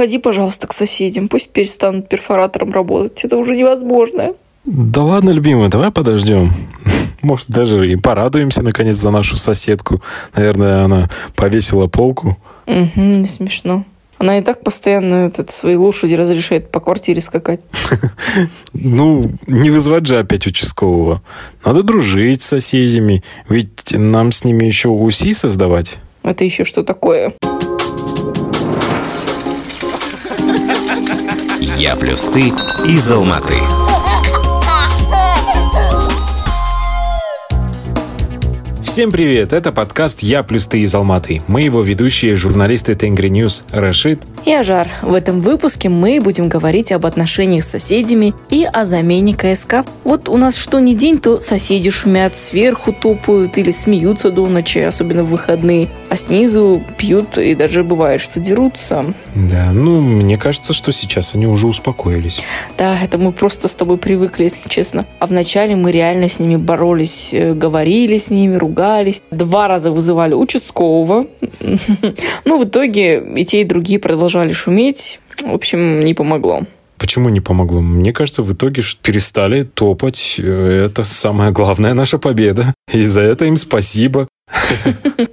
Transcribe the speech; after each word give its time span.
подходи, 0.00 0.16
пожалуйста, 0.16 0.66
к 0.66 0.72
соседям. 0.72 1.28
Пусть 1.28 1.50
перестанут 1.50 2.08
перфоратором 2.08 2.72
работать. 2.72 3.22
Это 3.22 3.36
уже 3.36 3.54
невозможно. 3.54 4.32
Да 4.64 5.02
ладно, 5.02 5.28
любимый, 5.28 5.68
давай 5.68 5.90
подождем. 5.90 6.52
Может, 7.22 7.50
даже 7.50 7.86
и 7.86 7.96
порадуемся, 7.96 8.62
наконец, 8.62 8.96
за 8.96 9.10
нашу 9.10 9.36
соседку. 9.36 10.00
Наверное, 10.34 10.84
она 10.84 11.10
повесила 11.36 11.86
полку. 11.86 12.38
Угу, 12.66 12.92
не 12.96 13.26
смешно. 13.26 13.84
Она 14.16 14.38
и 14.38 14.42
так 14.42 14.64
постоянно 14.64 15.26
этот, 15.26 15.50
свои 15.50 15.76
лошади 15.76 16.14
разрешает 16.14 16.70
по 16.70 16.80
квартире 16.80 17.20
скакать. 17.20 17.60
Ну, 18.72 19.32
не 19.46 19.68
вызвать 19.68 20.06
же 20.06 20.18
опять 20.18 20.46
участкового. 20.46 21.20
Надо 21.62 21.82
дружить 21.82 22.40
с 22.40 22.46
соседями. 22.46 23.22
Ведь 23.50 23.92
нам 23.92 24.32
с 24.32 24.44
ними 24.44 24.64
еще 24.64 24.88
УСИ 24.88 25.34
создавать. 25.34 25.98
Это 26.22 26.44
еще 26.44 26.64
что 26.64 26.84
такое? 26.84 27.34
Я 31.80 31.96
плюс 31.96 32.24
ты 32.24 32.52
из 32.86 33.10
Алматы. 33.10 33.54
Всем 38.84 39.10
привет! 39.10 39.54
Это 39.54 39.72
подкаст 39.72 40.20
«Я 40.20 40.42
плюс 40.42 40.66
ты» 40.66 40.80
из 40.80 40.94
Алматы. 40.94 41.40
Мы 41.48 41.62
его 41.62 41.80
ведущие 41.80 42.36
журналисты 42.36 42.94
Тенгри 42.94 43.30
Ньюс 43.30 43.64
Рашид 43.70 44.20
и 44.44 44.52
Ажар. 44.52 44.88
В 45.00 45.14
этом 45.14 45.40
выпуске 45.40 45.88
мы 45.88 46.20
будем 46.20 46.50
говорить 46.50 46.92
об 46.92 47.06
отношениях 47.06 47.64
с 47.64 47.70
соседями 47.70 48.34
и 48.50 48.68
о 48.70 48.84
замене 48.84 49.34
КСК. 49.34 49.86
Вот 50.04 50.28
у 50.28 50.36
нас 50.36 50.56
что 50.56 50.80
ни 50.80 50.92
день, 50.92 51.18
то 51.18 51.40
соседи 51.40 51.88
шумят, 51.88 52.36
сверху 52.36 52.92
топают 52.92 53.56
или 53.56 53.70
смеются 53.70 54.30
до 54.30 54.46
ночи, 54.48 54.80
особенно 54.80 55.22
в 55.22 55.30
выходные, 55.30 55.88
а 56.10 56.16
снизу 56.16 56.82
пьют 56.98 57.38
и 57.38 57.54
даже 57.54 57.84
бывает, 57.84 58.20
что 58.20 58.40
дерутся. 58.40 59.04
Да, 59.36 59.70
ну, 59.72 60.00
мне 60.00 60.36
кажется, 60.36 60.74
что 60.74 60.90
сейчас 60.90 61.36
они 61.36 61.46
уже 61.46 61.68
успокоились. 61.68 62.42
Да, 62.76 62.98
это 63.00 63.16
мы 63.16 63.30
просто 63.30 63.68
с 63.68 63.74
тобой 63.76 63.96
привыкли, 63.96 64.44
если 64.44 64.68
честно. 64.68 65.06
А 65.20 65.26
вначале 65.26 65.76
мы 65.76 65.92
реально 65.92 66.28
с 66.28 66.40
ними 66.40 66.56
боролись, 66.56 67.30
э, 67.32 67.54
говорили 67.54 68.16
с 68.16 68.28
ними, 68.28 68.56
ругались. 68.56 69.22
Два 69.30 69.68
раза 69.68 69.92
вызывали 69.92 70.34
участкового. 70.34 71.26
Ну, 72.44 72.58
в 72.58 72.64
итоге 72.64 73.22
и 73.36 73.44
те, 73.44 73.60
и 73.60 73.64
другие 73.64 74.00
продолжали 74.00 74.52
шуметь. 74.52 75.20
В 75.42 75.52
общем, 75.52 76.00
не 76.00 76.14
помогло. 76.14 76.62
Почему 76.98 77.28
не 77.28 77.40
помогло? 77.40 77.80
Мне 77.80 78.12
кажется, 78.12 78.42
в 78.42 78.52
итоге 78.52 78.82
перестали 79.02 79.62
топать. 79.62 80.36
Э, 80.38 80.86
это 80.86 81.04
самая 81.04 81.52
главная 81.52 81.94
наша 81.94 82.18
победа. 82.18 82.74
И 82.92 83.04
за 83.04 83.20
это 83.20 83.44
им 83.44 83.56
спасибо. 83.56 84.26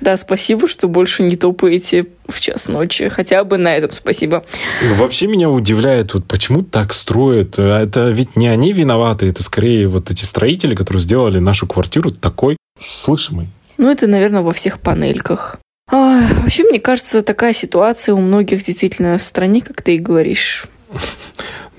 Да, 0.00 0.16
спасибо, 0.16 0.68
что 0.68 0.88
больше 0.88 1.22
не 1.22 1.36
топаете 1.36 2.06
в 2.28 2.40
час 2.40 2.68
ночи. 2.68 3.08
Хотя 3.08 3.44
бы 3.44 3.58
на 3.58 3.76
этом 3.76 3.90
спасибо. 3.90 4.44
Вообще 4.96 5.26
меня 5.26 5.50
удивляет, 5.50 6.14
вот 6.14 6.24
почему 6.26 6.62
так 6.62 6.92
строят. 6.92 7.58
Это 7.58 8.10
ведь 8.10 8.36
не 8.36 8.48
они 8.48 8.72
виноваты, 8.72 9.26
это 9.26 9.42
скорее 9.42 9.88
вот 9.88 10.10
эти 10.10 10.24
строители, 10.24 10.74
которые 10.74 11.02
сделали 11.02 11.38
нашу 11.38 11.66
квартиру 11.66 12.10
такой 12.10 12.56
слышимой. 12.80 13.48
Ну, 13.78 13.90
это, 13.90 14.06
наверное, 14.06 14.42
во 14.42 14.52
всех 14.52 14.80
панельках. 14.80 15.58
А, 15.90 16.28
вообще, 16.42 16.64
мне 16.64 16.78
кажется, 16.78 17.22
такая 17.22 17.52
ситуация 17.52 18.14
у 18.14 18.20
многих 18.20 18.62
действительно 18.62 19.18
в 19.18 19.22
стране, 19.22 19.60
как 19.60 19.82
ты 19.82 19.96
и 19.96 19.98
говоришь. 19.98 20.66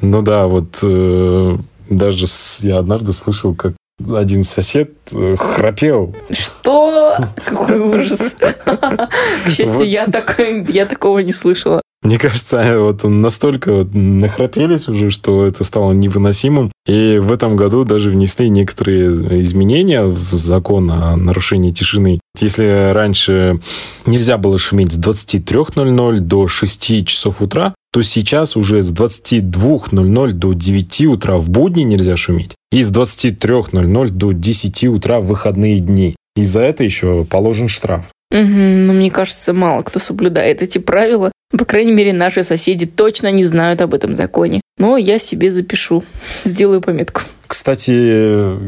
Ну 0.02 0.22
да, 0.22 0.48
вот 0.48 0.80
э, 0.84 1.58
даже 1.90 2.26
я 2.62 2.80
однажды 2.80 3.14
слышал, 3.14 3.54
как 3.54 3.76
один 4.14 4.44
сосед 4.44 4.92
э, 5.12 5.36
храпел. 5.38 6.16
Что? 6.30 7.18
Какой 7.46 7.80
ужас. 7.80 8.36
К 8.40 9.50
счастью, 9.50 9.90
я, 9.90 10.06
так, 10.08 10.40
я 10.70 10.86
такого 10.86 11.20
не 11.20 11.34
слышала. 11.34 11.82
Мне 12.04 12.18
кажется, 12.18 12.80
вот 12.80 13.04
настолько 13.04 13.74
вот 13.74 13.94
нахрапелись 13.94 14.88
уже, 14.88 15.12
что 15.12 15.46
это 15.46 15.64
стало 15.64 15.92
невыносимым. 15.92 16.72
И 16.88 17.20
в 17.20 17.32
этом 17.32 17.56
году 17.56 17.84
даже 17.84 18.10
внесли 18.10 18.50
некоторые 18.50 19.42
изменения 19.42 20.04
в 20.04 20.34
закон 20.34 20.90
о 20.90 21.16
нарушении 21.16 21.70
тишины. 21.70 22.20
Если 22.40 22.92
раньше 22.92 23.60
нельзя 24.08 24.40
было 24.40 24.58
шуметь 24.58 24.94
с 24.94 25.00
23.00 25.00 26.20
до 26.22 26.48
6 26.48 27.06
часов 27.06 27.42
утра, 27.42 27.76
то 27.92 28.02
сейчас 28.04 28.56
уже 28.56 28.84
с 28.84 28.94
22.00 28.94 30.32
до 30.32 30.54
9 30.54 31.02
утра 31.08 31.38
в 31.38 31.50
будни 31.50 31.84
нельзя 31.84 32.16
шуметь. 32.16 32.56
И 32.72 32.84
с 32.84 32.92
23.00 32.92 34.10
до 34.10 34.32
10 34.32 34.84
утра 34.86 35.20
в 35.20 35.26
выходные 35.26 35.80
дни. 35.80 36.16
И 36.38 36.44
за 36.44 36.62
это 36.62 36.86
еще 36.86 37.26
положен 37.26 37.68
штраф. 37.68 38.06
Угу, 38.32 38.40
но 38.40 38.94
мне 38.94 39.12
кажется, 39.12 39.52
мало 39.52 39.84
кто 39.84 40.00
соблюдает 40.00 40.62
эти 40.62 40.78
правила. 40.78 41.34
По 41.52 41.66
крайней 41.66 41.92
мере, 41.92 42.14
наши 42.14 42.44
соседи 42.44 42.86
точно 42.86 43.30
не 43.34 43.44
знают 43.44 43.82
об 43.82 43.94
этом 43.94 44.16
законе. 44.16 44.62
Но 44.78 44.96
я 44.96 45.20
себе 45.20 45.52
запишу, 45.52 46.04
сделаю 46.46 46.80
пометку. 46.80 47.22
Кстати, 47.46 47.92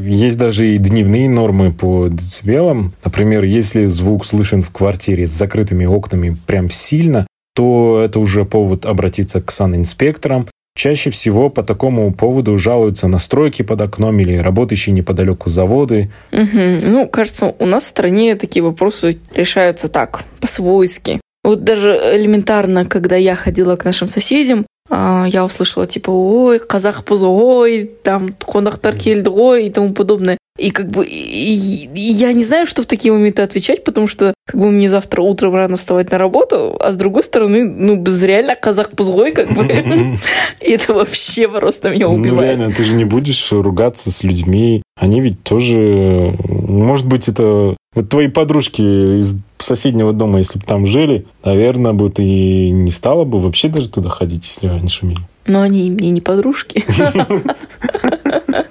есть 0.05 0.37
даже 0.37 0.67
и 0.67 0.77
дневные 0.77 1.29
нормы 1.29 1.71
по 1.71 2.09
децибелам. 2.09 2.93
Например, 3.05 3.45
если 3.45 3.85
звук 3.85 4.25
слышен 4.25 4.61
в 4.61 4.71
квартире 4.71 5.25
с 5.25 5.31
закрытыми 5.31 5.85
окнами 5.85 6.35
прям 6.45 6.69
сильно, 6.69 7.25
то 7.53 8.01
это 8.03 8.19
уже 8.19 8.45
повод 8.45 8.85
обратиться 8.85 9.41
к 9.41 9.51
санинспекторам. 9.51 10.47
Чаще 10.75 11.11
всего 11.11 11.49
по 11.49 11.61
такому 11.61 12.11
поводу 12.13 12.57
жалуются 12.57 13.07
на 13.07 13.19
стройки 13.19 13.61
под 13.61 13.81
окном 13.81 14.19
или 14.19 14.37
работающие 14.37 14.93
неподалеку 14.93 15.49
заводы. 15.49 16.11
Угу. 16.31 16.79
Ну, 16.81 17.07
кажется, 17.07 17.53
у 17.59 17.65
нас 17.65 17.83
в 17.83 17.87
стране 17.87 18.35
такие 18.35 18.63
вопросы 18.63 19.19
решаются 19.35 19.87
так, 19.87 20.23
по-свойски. 20.39 21.21
Вот 21.43 21.63
даже 21.63 21.91
элементарно, 21.91 22.85
когда 22.85 23.15
я 23.17 23.35
ходила 23.35 23.75
к 23.75 23.85
нашим 23.85 24.07
соседям, 24.07 24.65
а, 24.89 25.25
я 25.27 25.45
услышала 25.45 25.87
типа 25.87 26.11
ой 26.11 26.59
казах 26.59 27.03
ой 27.09 27.91
там 28.03 28.35
қонақтар 28.45 28.97
келді 28.97 29.29
ой 29.29 29.67
и 29.67 29.69
тому 29.69 29.93
подобное 29.93 30.37
и 30.63 30.69
как 30.69 30.89
бы 30.89 31.05
и, 31.05 31.89
и 31.93 32.13
я 32.13 32.31
не 32.31 32.43
знаю, 32.45 32.65
что 32.65 32.81
в 32.81 32.85
такие 32.85 33.11
моменты 33.11 33.41
отвечать, 33.41 33.83
потому 33.83 34.07
что 34.07 34.33
как 34.45 34.61
бы 34.61 34.71
мне 34.71 34.87
завтра 34.87 35.21
утром 35.21 35.55
рано 35.55 35.75
вставать 35.75 36.09
на 36.09 36.17
работу, 36.17 36.77
а 36.79 36.91
с 36.93 36.95
другой 36.95 37.23
стороны, 37.23 37.65
ну, 37.65 37.97
без 37.97 38.23
реально 38.23 38.55
казах 38.55 38.91
позгой, 38.91 39.33
как 39.33 39.51
бы. 39.53 39.65
И 40.61 40.71
это 40.71 40.93
вообще 40.93 41.49
просто 41.49 41.89
меня 41.89 42.07
ну, 42.07 42.13
убивает. 42.13 42.57
Ну, 42.57 42.63
реально, 42.63 42.75
ты 42.75 42.85
же 42.85 42.95
не 42.95 43.03
будешь 43.03 43.51
ругаться 43.51 44.09
с 44.09 44.23
людьми. 44.23 44.81
Они 44.97 45.19
ведь 45.19 45.43
тоже... 45.43 46.37
Может 46.47 47.07
быть, 47.07 47.27
это... 47.27 47.75
Вот 47.93 48.07
твои 48.07 48.29
подружки 48.29 49.19
из 49.19 49.37
соседнего 49.59 50.13
дома, 50.13 50.39
если 50.39 50.59
бы 50.59 50.65
там 50.65 50.87
жили, 50.87 51.25
наверное, 51.43 51.91
бы 51.91 52.09
ты 52.09 52.23
не 52.23 52.91
стала 52.91 53.25
бы 53.25 53.37
вообще 53.39 53.67
даже 53.67 53.89
туда 53.89 54.07
ходить, 54.07 54.45
если 54.45 54.67
они 54.67 54.87
шумели. 54.87 55.19
Но 55.45 55.61
они 55.61 55.91
мне 55.91 56.09
не 56.09 56.21
подружки. 56.21 56.85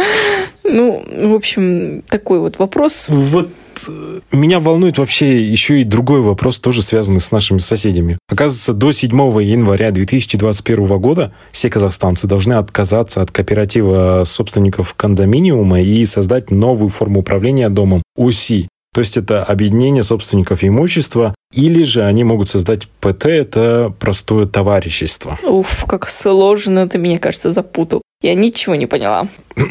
Ну, 0.64 1.04
в 1.06 1.34
общем, 1.34 2.02
такой 2.08 2.40
вот 2.40 2.58
вопрос. 2.58 3.06
Вот 3.08 3.48
э, 3.88 4.20
меня 4.32 4.60
волнует 4.60 4.98
вообще 4.98 5.44
еще 5.44 5.80
и 5.80 5.84
другой 5.84 6.20
вопрос, 6.20 6.60
тоже 6.60 6.82
связанный 6.82 7.20
с 7.20 7.32
нашими 7.32 7.58
соседями. 7.58 8.18
Оказывается, 8.28 8.72
до 8.72 8.92
7 8.92 9.10
января 9.42 9.90
2021 9.90 10.98
года 10.98 11.32
все 11.52 11.70
казахстанцы 11.70 12.26
должны 12.26 12.54
отказаться 12.54 13.22
от 13.22 13.30
кооператива 13.30 14.22
собственников 14.24 14.94
кондоминиума 14.94 15.80
и 15.80 16.04
создать 16.04 16.50
новую 16.50 16.90
форму 16.90 17.20
управления 17.20 17.68
домом 17.68 18.02
УСИ. 18.16 18.68
То 18.92 19.00
есть 19.00 19.16
это 19.16 19.44
объединение 19.44 20.02
собственников 20.02 20.64
имущества, 20.64 21.34
или 21.54 21.84
же 21.84 22.02
они 22.02 22.24
могут 22.24 22.48
создать 22.48 22.88
ПТ, 23.00 23.26
это 23.26 23.94
простое 24.00 24.46
товарищество. 24.46 25.38
Уф, 25.44 25.84
как 25.86 26.08
сложно 26.08 26.88
ты, 26.88 26.98
мне 26.98 27.18
кажется, 27.18 27.52
запутал. 27.52 28.02
Я 28.22 28.34
ничего 28.34 28.74
не 28.74 28.84
поняла. 28.84 29.28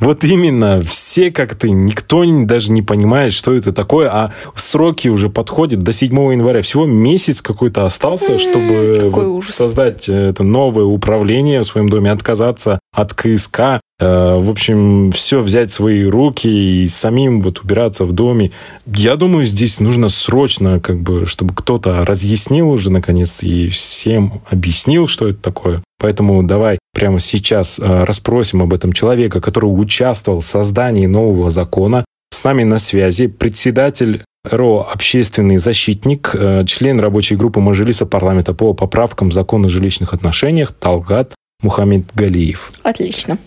Вот 0.00 0.24
именно, 0.24 0.82
все 0.82 1.30
как 1.30 1.54
ты, 1.54 1.70
никто 1.70 2.24
даже 2.44 2.72
не 2.72 2.82
понимает, 2.82 3.32
что 3.32 3.54
это 3.54 3.70
такое, 3.72 4.08
а 4.12 4.32
сроки 4.56 5.06
уже 5.06 5.28
подходят 5.28 5.84
до 5.84 5.92
7 5.92 6.12
января. 6.32 6.60
Всего 6.62 6.86
месяц 6.86 7.40
какой-то 7.40 7.84
остался, 7.84 8.38
чтобы 8.38 8.98
вот 9.04 9.44
создать 9.44 10.08
это 10.08 10.42
новое 10.42 10.84
управление 10.84 11.60
в 11.60 11.66
своем 11.66 11.88
доме, 11.88 12.10
отказаться 12.10 12.80
от 12.92 13.14
КСК. 13.14 13.80
Э, 14.00 14.38
в 14.38 14.50
общем, 14.50 15.12
все 15.12 15.40
взять 15.40 15.70
в 15.70 15.74
свои 15.74 16.04
руки 16.04 16.48
и 16.48 16.88
самим 16.88 17.40
вот 17.40 17.60
убираться 17.60 18.04
в 18.04 18.12
доме. 18.12 18.50
Я 18.86 19.14
думаю, 19.14 19.44
здесь 19.44 19.78
нужно 19.78 20.08
срочно, 20.08 20.80
как 20.80 21.00
бы, 21.00 21.26
чтобы 21.26 21.54
кто-то 21.54 22.04
разъяснил 22.04 22.70
уже 22.70 22.90
наконец 22.90 23.44
и 23.44 23.68
всем 23.68 24.42
объяснил, 24.50 25.06
что 25.06 25.28
это 25.28 25.40
такое. 25.40 25.82
Поэтому 26.04 26.42
давай 26.42 26.78
прямо 26.92 27.18
сейчас 27.18 27.78
э, 27.78 28.04
расспросим 28.04 28.62
об 28.62 28.74
этом 28.74 28.92
человека, 28.92 29.40
который 29.40 29.64
участвовал 29.64 30.40
в 30.40 30.44
создании 30.44 31.06
нового 31.06 31.48
закона. 31.48 32.04
С 32.30 32.44
нами 32.44 32.62
на 32.62 32.78
связи 32.78 33.26
председатель 33.26 34.22
РО 34.44 34.86
«Общественный 34.92 35.56
защитник», 35.56 36.32
э, 36.34 36.64
член 36.66 37.00
рабочей 37.00 37.36
группы 37.36 37.60
Мажилиса 37.60 38.04
парламента 38.04 38.52
по 38.52 38.74
поправкам 38.74 39.32
закона 39.32 39.64
о 39.64 39.70
жилищных 39.70 40.12
отношениях 40.12 40.72
Талгат 40.72 41.34
Мухаммед 41.62 42.04
Галиев. 42.14 42.72
Отлично. 42.82 43.38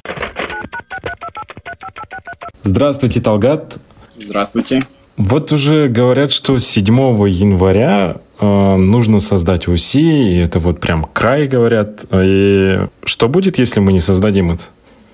Здравствуйте, 2.64 3.22
Талгат. 3.22 3.78
Здравствуйте. 4.16 4.88
Вот 5.16 5.52
уже 5.52 5.90
говорят, 5.90 6.32
что 6.32 6.58
7 6.58 6.96
января 7.30 8.18
нужно 8.40 9.20
создать 9.20 9.68
ОСИ, 9.68 10.34
и 10.34 10.38
это 10.38 10.60
вот 10.60 10.80
прям 10.80 11.04
край, 11.06 11.48
говорят. 11.48 12.06
И 12.12 12.88
что 13.06 13.28
будет, 13.28 13.58
если 13.58 13.80
мы 13.80 13.94
не 13.94 14.02
создадим 14.02 14.52
это? 14.52 14.64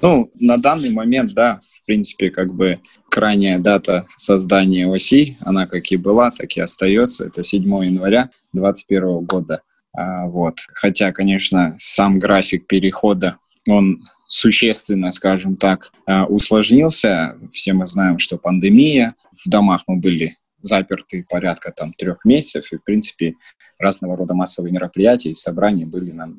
Ну, 0.04 0.30
на 0.38 0.58
данный 0.58 0.92
момент, 0.92 1.34
да, 1.34 1.62
в 1.62 1.86
принципе, 1.86 2.30
как 2.30 2.54
бы 2.54 2.80
крайняя 3.10 3.58
дата 3.58 4.06
создания 4.18 4.86
оси, 4.86 5.38
она 5.46 5.66
как 5.66 5.90
и 5.92 5.96
была, 5.96 6.30
так 6.32 6.58
и 6.58 6.60
остается. 6.60 7.28
Это 7.28 7.42
7 7.42 7.64
января 7.86 8.30
2021 8.52 9.26
года. 9.26 9.62
А, 9.96 10.26
вот. 10.28 10.56
Хотя, 10.74 11.14
конечно, 11.14 11.76
сам 11.78 12.20
график 12.20 12.68
перехода, 12.68 13.38
он 13.66 14.04
существенно, 14.28 15.12
скажем 15.12 15.56
так, 15.56 15.94
а, 16.06 16.26
усложнился. 16.26 17.38
Все 17.52 17.72
мы 17.72 17.86
знаем, 17.86 18.20
что 18.20 18.38
пандемия, 18.38 19.16
в 19.32 19.50
домах 19.50 19.84
мы 19.88 20.02
были 20.02 20.36
заперты 20.64 21.26
порядка 21.30 21.72
там 21.72 21.92
трех 21.94 22.26
месяцев, 22.26 22.72
и, 22.72 22.78
в 22.78 22.84
принципе, 22.84 23.36
разного 23.80 24.18
рода 24.18 24.34
массовые 24.34 24.74
мероприятия 24.74 25.32
и 25.32 25.36
собрания 25.36 25.86
были 25.86 26.12
нам 26.12 26.36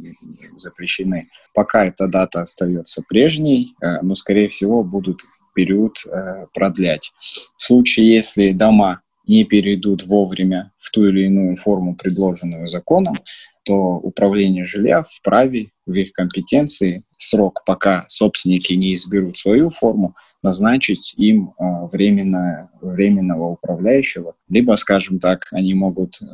запрещены. 0.57 1.23
Пока 1.55 1.85
эта 1.85 2.09
дата 2.09 2.41
остается 2.41 3.03
прежней, 3.09 3.75
э, 3.81 4.01
но, 4.03 4.15
скорее 4.15 4.49
всего, 4.49 4.83
будут 4.83 5.21
период 5.55 5.99
э, 6.07 6.47
продлять. 6.53 7.13
В 7.57 7.63
случае, 7.63 8.13
если 8.13 8.53
дома 8.53 9.03
не 9.27 9.45
перейдут 9.45 10.05
вовремя 10.05 10.73
в 10.79 10.91
ту 10.91 11.07
или 11.07 11.27
иную 11.27 11.57
форму, 11.57 11.97
предложенную 11.97 12.67
законом, 12.67 13.19
то 13.65 13.75
управление 13.75 14.65
жилья 14.65 15.05
вправе 15.09 15.71
в 15.87 15.95
их 15.95 16.13
компетенции 16.13 17.03
срок, 17.17 17.63
пока 17.65 18.05
собственники 18.09 18.75
не 18.75 18.95
изберут 18.95 19.39
свою 19.39 19.71
форму, 19.71 20.15
назначить 20.45 21.15
им 21.17 21.55
э, 21.59 21.65
временно, 21.93 22.71
временного 22.81 23.49
управляющего. 23.53 24.35
Либо, 24.49 24.77
скажем 24.77 25.19
так, 25.19 25.47
они 25.51 25.75
могут 25.75 26.21
э, 26.23 26.27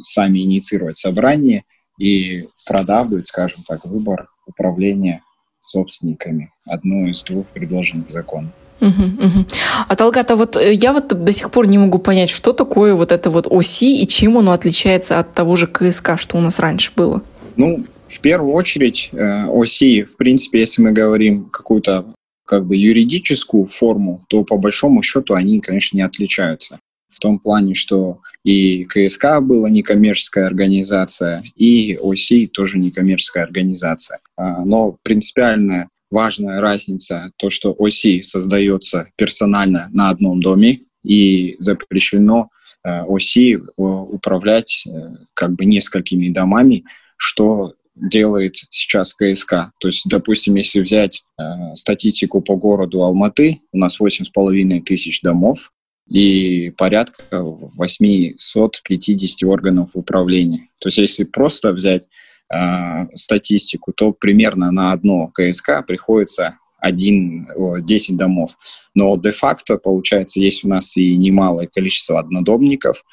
сами 0.00 0.40
инициировать 0.40 0.96
собрание 0.96 1.64
и 1.98 2.42
продавливать, 2.66 3.26
скажем 3.26 3.62
так, 3.68 3.84
выбор 3.84 4.28
управления 4.46 5.22
собственниками, 5.60 6.50
одну 6.66 7.06
из 7.06 7.22
двух 7.22 7.46
предложенных 7.46 8.10
законов. 8.10 8.50
Угу, 8.80 8.88
угу. 8.88 9.46
А 9.86 9.94
Талгата, 9.94 10.34
вот 10.34 10.56
э, 10.56 10.72
я 10.74 10.92
вот 10.92 11.06
до 11.08 11.30
сих 11.30 11.52
пор 11.52 11.68
не 11.68 11.78
могу 11.78 11.98
понять, 11.98 12.30
что 12.30 12.52
такое 12.52 12.94
вот 12.94 13.12
это 13.12 13.30
вот 13.30 13.46
ОСИ 13.48 14.02
и 14.02 14.08
чем 14.08 14.38
оно 14.38 14.50
отличается 14.50 15.20
от 15.20 15.34
того 15.34 15.54
же 15.54 15.68
КСК, 15.68 16.18
что 16.18 16.36
у 16.36 16.40
нас 16.40 16.58
раньше 16.58 16.90
было? 16.96 17.22
Ну, 17.54 17.84
в 18.08 18.20
первую 18.20 18.54
очередь, 18.54 19.10
э, 19.12 19.46
ОСИ, 19.46 20.02
в 20.02 20.16
принципе, 20.16 20.60
если 20.60 20.82
мы 20.82 20.90
говорим 20.90 21.44
какую-то 21.44 22.06
как 22.46 22.66
бы 22.66 22.76
юридическую 22.76 23.66
форму, 23.66 24.24
то 24.28 24.44
по 24.44 24.56
большому 24.56 25.02
счету 25.02 25.34
они, 25.34 25.60
конечно, 25.60 25.96
не 25.96 26.02
отличаются. 26.02 26.78
В 27.08 27.20
том 27.20 27.38
плане, 27.38 27.74
что 27.74 28.20
и 28.42 28.84
КСК 28.84 29.40
была 29.42 29.68
некоммерческая 29.68 30.46
организация, 30.46 31.42
и 31.56 31.98
ОСИ 32.00 32.46
тоже 32.46 32.78
некоммерческая 32.78 33.44
организация. 33.44 34.20
А, 34.36 34.64
но 34.64 34.96
принципиальная 35.02 35.88
важная 36.10 36.60
разница, 36.60 37.30
то, 37.36 37.50
что 37.50 37.74
ОСИ 37.78 38.20
создается 38.20 39.08
персонально 39.16 39.88
на 39.92 40.10
одном 40.10 40.40
доме 40.40 40.78
и 41.02 41.56
запрещено 41.58 42.50
э, 42.84 43.02
ОСИ 43.02 43.58
управлять 43.76 44.84
э, 44.86 44.90
как 45.34 45.52
бы 45.52 45.64
несколькими 45.64 46.28
домами, 46.28 46.84
что 47.16 47.74
делает 47.94 48.56
сейчас 48.70 49.14
КСК. 49.14 49.70
То 49.78 49.88
есть, 49.88 50.08
допустим, 50.08 50.56
если 50.56 50.80
взять 50.80 51.22
э, 51.38 51.74
статистику 51.74 52.40
по 52.40 52.56
городу 52.56 53.02
Алматы, 53.02 53.60
у 53.72 53.78
нас 53.78 54.00
8,5 54.00 54.80
тысяч 54.80 55.20
домов 55.20 55.72
и 56.08 56.72
порядка 56.76 57.42
850 57.42 59.48
органов 59.48 59.94
управления. 59.94 60.68
То 60.78 60.88
есть, 60.88 60.98
если 60.98 61.24
просто 61.24 61.72
взять 61.72 62.04
э, 62.52 63.06
статистику, 63.14 63.92
то 63.92 64.12
примерно 64.12 64.70
на 64.70 64.92
одно 64.92 65.28
КСК 65.28 65.84
приходится 65.86 66.58
один, 66.78 67.46
10 67.56 68.16
домов. 68.16 68.56
Но 68.94 69.16
де-факто, 69.16 69.78
получается, 69.78 70.40
есть 70.40 70.64
у 70.64 70.68
нас 70.68 70.96
и 70.96 71.16
немалое 71.16 71.68
количество 71.72 72.18
однодомников, 72.18 73.04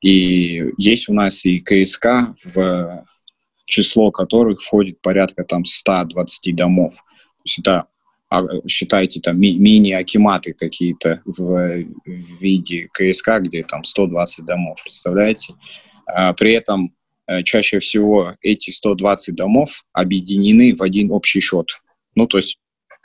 и 0.00 0.70
есть 0.78 1.08
у 1.08 1.12
нас 1.12 1.44
и 1.44 1.58
КСК, 1.58 2.32
в 2.44 3.02
число 3.66 4.10
которых 4.10 4.60
входит 4.60 5.00
порядка 5.00 5.44
там 5.44 5.64
120 5.64 6.54
домов. 6.56 6.94
То 6.94 7.42
есть 7.44 7.58
это 7.58 7.86
а, 8.28 8.42
считайте 8.66 9.20
там 9.20 9.38
ми- 9.38 9.56
мини-акиматы 9.56 10.52
какие-то 10.52 11.22
в, 11.24 11.84
в 12.04 12.40
виде 12.40 12.88
КСК, 12.92 13.40
где 13.40 13.62
там 13.62 13.84
120 13.84 14.44
домов, 14.44 14.82
представляете? 14.82 15.54
А, 16.06 16.32
при 16.32 16.52
этом 16.52 16.96
Э, 17.26 17.42
чаще 17.42 17.78
всего 17.78 18.36
эти 18.40 18.70
120 18.70 19.34
домов 19.34 19.82
объединены 19.92 20.74
в 20.74 20.82
один 20.82 21.10
общий 21.10 21.40
счет. 21.40 21.66
Ну, 22.14 22.26
то 22.26 22.38
есть 22.38 22.58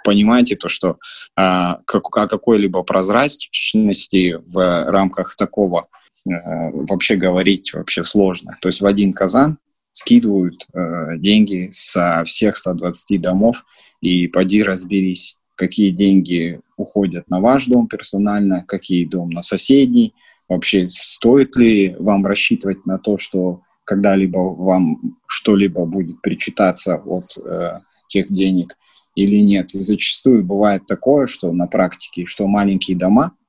понимаете 0.04 0.56
то, 0.56 0.68
что 0.68 0.98
а, 1.36 1.80
как, 1.86 2.16
о 2.16 2.28
какой-либо 2.28 2.84
прозрачности 2.84 4.38
в 4.46 4.92
рамках 4.92 5.36
такого 5.36 5.88
а, 6.28 6.70
вообще 6.72 7.16
говорить 7.16 7.74
вообще 7.74 8.04
сложно. 8.04 8.52
То 8.62 8.70
есть 8.70 8.82
в 8.82 8.86
один 8.86 9.12
казан 9.14 9.58
скидывают 9.94 10.68
а, 10.74 11.18
деньги 11.18 11.70
со 11.72 12.24
всех 12.26 12.58
120 12.58 13.22
домов, 13.22 13.66
и 14.02 14.28
поди 14.28 14.64
разберись, 14.64 15.38
какие 15.56 15.92
деньги 15.92 16.60
уходят 16.78 17.30
на 17.30 17.40
ваш 17.40 17.68
дом 17.68 17.88
персонально, 17.88 18.66
какие 18.68 19.06
дом 19.06 19.30
на 19.30 19.42
соседний, 19.42 20.14
вообще 20.50 20.90
стоит 20.90 21.56
ли 21.56 21.96
вам 22.00 22.26
рассчитывать 22.26 22.86
на 22.86 22.98
то, 22.98 23.18
что 23.18 23.62
когда-либо 23.84 24.38
вам 24.38 25.18
что-либо 25.28 25.86
будет 25.86 26.22
причитаться 26.22 26.96
от 26.96 27.38
э, 27.38 27.80
тех 28.08 28.32
денег 28.32 28.78
или 29.16 29.38
нет. 29.38 29.74
И 29.76 29.80
зачастую 29.80 30.44
бывает 30.44 30.86
такое, 30.86 31.26
что 31.26 31.52
на 31.52 31.68
практике, 31.68 32.26
что 32.26 32.48
маленькие 32.48 32.98
дома 32.98 33.34
э, 33.34 33.41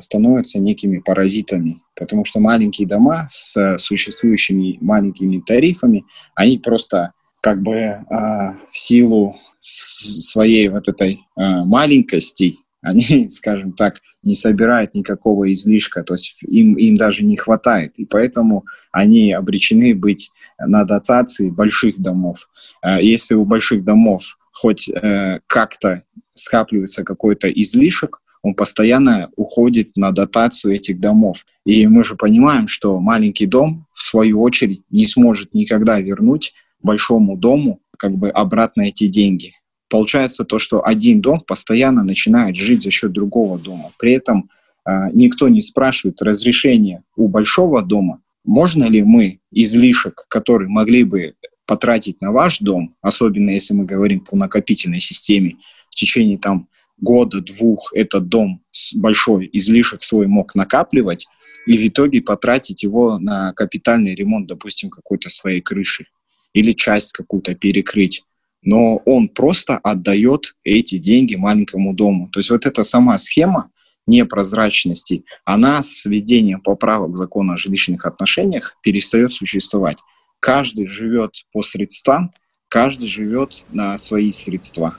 становятся 0.00 0.58
некими 0.60 0.98
паразитами, 0.98 1.80
потому 1.94 2.24
что 2.24 2.40
маленькие 2.40 2.88
дома 2.88 3.26
с 3.28 3.78
существующими 3.78 4.78
маленькими 4.80 5.40
тарифами, 5.40 6.04
они 6.34 6.58
просто 6.58 7.12
как 7.42 7.62
бы 7.62 7.74
э, 7.74 8.04
в 8.08 8.78
силу 8.78 9.36
своей 9.60 10.68
вот 10.68 10.88
этой 10.88 11.20
э, 11.36 11.64
маленькости 11.64 12.58
они, 12.82 13.28
скажем 13.28 13.72
так, 13.72 14.00
не 14.22 14.34
собирают 14.34 14.94
никакого 14.94 15.52
излишка, 15.52 16.02
то 16.02 16.14
есть 16.14 16.42
им, 16.42 16.74
им 16.74 16.96
даже 16.96 17.24
не 17.24 17.36
хватает, 17.36 17.98
и 17.98 18.06
поэтому 18.06 18.64
они 18.92 19.32
обречены 19.32 19.94
быть 19.94 20.30
на 20.58 20.84
дотации 20.84 21.50
больших 21.50 22.00
домов. 22.00 22.48
Э, 22.82 23.02
если 23.02 23.34
у 23.34 23.44
больших 23.44 23.84
домов 23.84 24.38
хоть 24.52 24.88
э, 24.88 25.40
как-то 25.46 26.04
скапливается 26.32 27.04
какой-то 27.04 27.50
излишек, 27.50 28.20
он 28.42 28.54
постоянно 28.54 29.30
уходит 29.36 29.96
на 29.96 30.12
дотацию 30.12 30.74
этих 30.76 30.98
домов. 30.98 31.44
И 31.66 31.86
мы 31.86 32.04
же 32.04 32.16
понимаем, 32.16 32.68
что 32.68 32.98
маленький 33.00 33.46
дом, 33.46 33.86
в 33.92 34.02
свою 34.02 34.40
очередь, 34.40 34.82
не 34.90 35.06
сможет 35.06 35.54
никогда 35.54 36.00
вернуть 36.00 36.54
большому 36.82 37.36
дому 37.36 37.80
как 37.98 38.12
бы 38.12 38.30
обратно 38.30 38.82
эти 38.82 39.06
деньги 39.06 39.52
получается 39.90 40.44
то, 40.44 40.58
что 40.58 40.86
один 40.86 41.20
дом 41.20 41.40
постоянно 41.40 42.02
начинает 42.04 42.56
жить 42.56 42.82
за 42.82 42.90
счет 42.90 43.12
другого 43.12 43.58
дома. 43.58 43.90
При 43.98 44.12
этом 44.12 44.48
э, 44.88 45.10
никто 45.12 45.48
не 45.48 45.60
спрашивает 45.60 46.22
разрешения 46.22 47.02
у 47.16 47.28
большого 47.28 47.82
дома, 47.82 48.22
можно 48.44 48.84
ли 48.84 49.02
мы 49.02 49.40
излишек, 49.50 50.24
который 50.28 50.68
могли 50.68 51.04
бы 51.04 51.34
потратить 51.66 52.20
на 52.22 52.32
ваш 52.32 52.60
дом, 52.60 52.94
особенно 53.02 53.50
если 53.50 53.74
мы 53.74 53.84
говорим 53.84 54.20
по 54.20 54.36
накопительной 54.36 55.00
системе, 55.00 55.56
в 55.90 55.94
течение 55.94 56.38
там 56.38 56.68
года-двух 57.00 57.92
этот 57.94 58.28
дом 58.28 58.62
большой 58.94 59.48
излишек 59.52 60.02
свой 60.02 60.26
мог 60.26 60.54
накапливать 60.54 61.26
и 61.66 61.76
в 61.76 61.88
итоге 61.88 62.22
потратить 62.22 62.82
его 62.82 63.18
на 63.18 63.52
капитальный 63.52 64.14
ремонт, 64.14 64.46
допустим, 64.46 64.90
какой-то 64.90 65.30
своей 65.30 65.60
крыши 65.60 66.06
или 66.52 66.72
часть 66.72 67.12
какую-то 67.12 67.54
перекрыть 67.54 68.24
но 68.62 68.96
он 69.06 69.28
просто 69.28 69.78
отдает 69.78 70.54
эти 70.64 70.98
деньги 70.98 71.34
маленькому 71.34 71.94
дому. 71.94 72.28
То 72.28 72.40
есть 72.40 72.50
вот 72.50 72.66
эта 72.66 72.82
сама 72.82 73.16
схема 73.18 73.70
непрозрачности, 74.06 75.24
она 75.44 75.82
с 75.82 76.04
введением 76.04 76.60
поправок 76.60 77.16
закона 77.16 77.54
о 77.54 77.56
жилищных 77.56 78.06
отношениях 78.06 78.76
перестает 78.82 79.32
существовать. 79.32 79.98
Каждый 80.40 80.86
живет 80.86 81.44
по 81.52 81.62
средствам, 81.62 82.32
каждый 82.68 83.08
живет 83.08 83.64
на 83.70 83.96
свои 83.98 84.32
средства. 84.32 84.92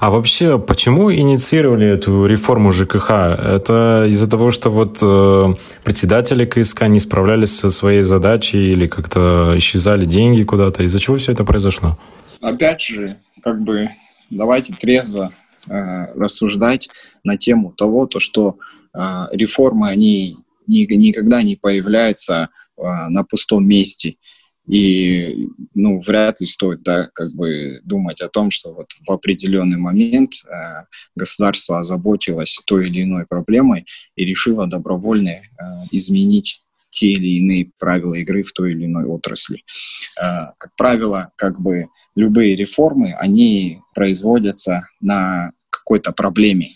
А 0.00 0.10
вообще, 0.10 0.58
почему 0.58 1.12
инициировали 1.12 1.86
эту 1.86 2.26
реформу 2.26 2.72
ЖКХ? 2.72 3.10
Это 3.10 4.06
из-за 4.08 4.28
того, 4.28 4.50
что 4.50 4.70
вот 4.70 4.98
э, 5.02 5.54
председатели 5.84 6.44
КСК 6.44 6.82
не 6.88 7.00
справлялись 7.00 7.54
со 7.54 7.70
своей 7.70 8.02
задачей 8.02 8.72
или 8.72 8.86
как-то 8.86 9.54
исчезали 9.56 10.04
деньги 10.04 10.42
куда-то? 10.42 10.82
Из-за 10.82 11.00
чего 11.00 11.16
все 11.16 11.32
это 11.32 11.44
произошло? 11.44 11.98
опять 12.42 12.82
же, 12.82 13.16
как 13.42 13.62
бы 13.62 13.88
давайте 14.30 14.74
трезво 14.74 15.32
э, 15.68 16.12
рассуждать 16.14 16.90
на 17.24 17.36
тему 17.36 17.72
того, 17.72 18.06
то, 18.06 18.18
что 18.18 18.58
э, 18.92 19.24
реформы, 19.32 19.88
они 19.88 20.36
ни, 20.66 20.92
никогда 20.92 21.42
не 21.42 21.56
появляются 21.56 22.48
э, 22.76 22.82
на 23.08 23.24
пустом 23.24 23.66
месте. 23.66 24.16
И, 24.72 25.48
ну, 25.74 25.98
вряд 25.98 26.40
ли 26.40 26.46
стоит, 26.46 26.82
да, 26.82 27.10
как 27.12 27.30
бы 27.34 27.82
думать 27.84 28.22
о 28.22 28.30
том, 28.30 28.50
что 28.50 28.72
вот 28.72 28.86
в 29.06 29.12
определенный 29.12 29.76
момент 29.76 30.32
э, 30.46 30.86
государство 31.14 31.80
озаботилось 31.80 32.58
той 32.64 32.88
или 32.88 33.02
иной 33.02 33.26
проблемой 33.26 33.84
и 34.16 34.24
решило 34.24 34.66
добровольно 34.66 35.28
э, 35.28 35.40
изменить 35.90 36.62
те 36.88 37.08
или 37.08 37.36
иные 37.36 37.70
правила 37.78 38.14
игры 38.14 38.42
в 38.42 38.52
той 38.52 38.72
или 38.72 38.86
иной 38.86 39.04
отрасли. 39.04 39.62
Э, 40.18 40.54
как 40.56 40.74
правило, 40.78 41.32
как 41.36 41.60
бы 41.60 41.88
любые 42.14 42.56
реформы, 42.56 43.12
они 43.18 43.80
производятся 43.94 44.88
на 45.02 45.52
какой-то 45.68 46.12
проблеме. 46.12 46.70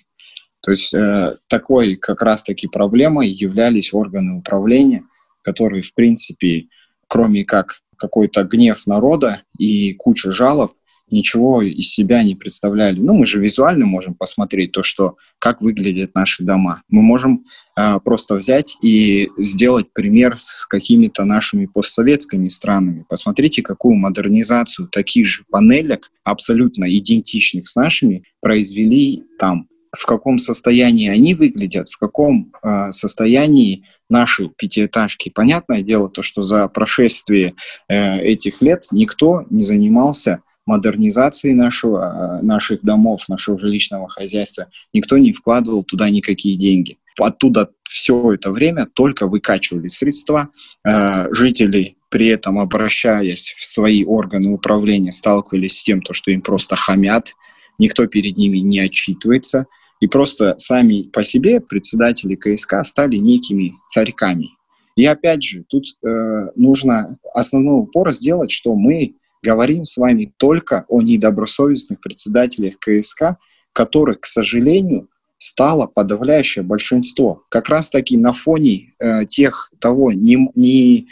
То 0.60 0.72
есть 0.72 0.92
э, 0.92 1.38
такой 1.48 1.96
как 1.96 2.20
раз-таки 2.20 2.66
проблемой 2.66 3.30
являлись 3.30 3.94
органы 3.94 4.34
управления, 4.34 5.04
которые, 5.42 5.80
в 5.80 5.94
принципе, 5.94 6.66
кроме 7.08 7.44
как 7.44 7.80
какой-то 7.96 8.44
гнев 8.44 8.86
народа 8.86 9.42
и 9.58 9.94
куча 9.94 10.32
жалоб, 10.32 10.72
ничего 11.10 11.62
из 11.62 11.90
себя 11.90 12.22
не 12.22 12.34
представляли. 12.34 12.98
Ну, 12.98 13.14
мы 13.14 13.26
же 13.26 13.40
визуально 13.40 13.86
можем 13.86 14.14
посмотреть 14.14 14.72
то, 14.72 14.82
что 14.82 15.16
как 15.38 15.62
выглядят 15.62 16.14
наши 16.14 16.42
дома. 16.42 16.82
Мы 16.88 17.02
можем 17.02 17.44
э, 17.78 17.98
просто 18.04 18.34
взять 18.34 18.76
и 18.82 19.28
сделать 19.38 19.92
пример 19.92 20.36
с 20.36 20.66
какими-то 20.66 21.24
нашими 21.24 21.66
постсоветскими 21.66 22.48
странами. 22.48 23.04
Посмотрите, 23.08 23.62
какую 23.62 23.94
модернизацию 23.96 24.88
таких 24.88 25.26
же 25.26 25.44
панелек, 25.50 26.10
абсолютно 26.24 26.86
идентичных 26.86 27.68
с 27.68 27.76
нашими, 27.76 28.24
произвели 28.40 29.22
там 29.38 29.68
в 29.96 30.06
каком 30.06 30.38
состоянии 30.38 31.08
они 31.08 31.34
выглядят, 31.34 31.88
в 31.88 31.98
каком 31.98 32.52
э, 32.62 32.90
состоянии 32.92 33.84
наши 34.08 34.48
пятиэтажки. 34.48 35.30
Понятное 35.30 35.82
дело, 35.82 36.08
то, 36.08 36.22
что 36.22 36.42
за 36.42 36.68
прошествие 36.68 37.54
э, 37.88 38.20
этих 38.20 38.62
лет 38.62 38.86
никто 38.92 39.44
не 39.50 39.64
занимался 39.64 40.40
модернизацией 40.66 41.54
нашего, 41.54 42.40
э, 42.40 42.44
наших 42.44 42.82
домов, 42.82 43.28
нашего 43.28 43.58
жилищного 43.58 44.08
хозяйства. 44.08 44.68
Никто 44.92 45.16
не 45.16 45.32
вкладывал 45.32 45.84
туда 45.84 46.10
никакие 46.10 46.56
деньги. 46.56 46.98
Оттуда 47.18 47.70
все 47.84 48.32
это 48.34 48.50
время 48.50 48.86
только 48.92 49.26
выкачивали 49.26 49.86
средства. 49.86 50.50
Э, 50.86 51.32
жители 51.32 51.96
при 52.08 52.28
этом, 52.28 52.58
обращаясь 52.58 53.54
в 53.58 53.64
свои 53.64 54.04
органы 54.04 54.50
управления, 54.50 55.12
сталкивались 55.12 55.80
с 55.80 55.84
тем, 55.84 56.02
то, 56.02 56.12
что 56.12 56.30
им 56.30 56.40
просто 56.40 56.76
хамят, 56.76 57.34
никто 57.78 58.06
перед 58.06 58.36
ними 58.36 58.58
не 58.58 58.80
отчитывается– 58.80 59.66
и 60.00 60.06
просто 60.06 60.54
сами 60.58 61.02
по 61.02 61.22
себе 61.22 61.60
председатели 61.60 62.34
КСК 62.34 62.84
стали 62.84 63.16
некими 63.16 63.72
царьками. 63.88 64.50
И 64.96 65.04
опять 65.04 65.42
же, 65.42 65.64
тут 65.68 65.84
э, 66.06 66.08
нужно 66.56 67.18
основной 67.34 67.80
упор 67.80 68.10
сделать, 68.12 68.50
что 68.50 68.74
мы 68.74 69.14
говорим 69.42 69.84
с 69.84 69.96
вами 69.96 70.32
только 70.36 70.84
о 70.88 71.02
недобросовестных 71.02 72.00
председателях 72.00 72.78
КСК, 72.78 73.36
которых, 73.72 74.20
к 74.20 74.26
сожалению, 74.26 75.08
стало 75.38 75.86
подавляющее 75.86 76.64
большинство. 76.64 77.42
Как 77.50 77.68
раз-таки 77.68 78.16
на 78.16 78.32
фоне 78.32 78.92
э, 78.98 79.26
тех 79.26 79.70
того 79.80 80.12
не, 80.12 80.50
не 80.54 81.08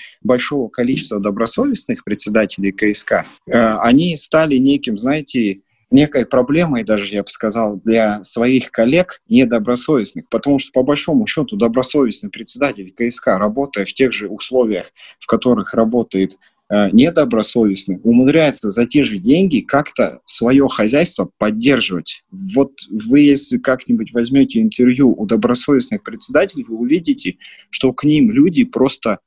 количества 0.73 1.21
добросовестных 1.21 2.05
председателей 2.05 2.73
КСК, 2.73 3.27
э, 3.47 3.53
они 3.53 4.17
стали 4.17 4.57
неким, 4.57 4.97
знаете, 4.97 5.57
некой 5.95 6.27
проблемой 6.27 6.85
даже, 6.85 7.15
я 7.15 7.23
бы 7.23 7.31
сказал, 7.31 7.81
для 7.83 8.23
своих 8.23 8.71
коллег 8.71 9.23
недобросовестных, 9.29 10.29
потому 10.29 10.59
что 10.59 10.73
по 10.73 10.83
большому 10.83 11.27
счету 11.27 11.57
добросовестный 11.57 12.31
председатель 12.31 12.93
КСК, 12.93 13.29
работая 13.29 13.87
в 13.87 13.93
тех 13.95 14.13
же 14.13 14.29
условиях, 14.29 14.93
в 15.19 15.27
которых 15.27 15.73
работает 15.73 16.37
э, 16.69 16.91
недобросовестный, 16.91 18.01
умудряется 18.03 18.71
за 18.71 18.87
те 18.87 19.03
же 19.03 19.19
деньги 19.19 19.61
как-то 19.61 20.21
свое 20.27 20.69
хозяйство 20.69 21.31
поддерживать. 21.39 22.25
Вот 22.31 22.73
вы, 22.91 23.21
если 23.21 23.59
как-нибудь 23.59 24.13
возьмете 24.13 24.61
интервью 24.61 25.15
у 25.17 25.25
добросовестных 25.27 26.03
председателей, 26.03 26.65
вы 26.69 26.77
увидите, 26.77 27.37
что 27.71 27.93
к 27.93 28.05
ним 28.05 28.31
люди 28.33 28.65
просто 28.65 29.21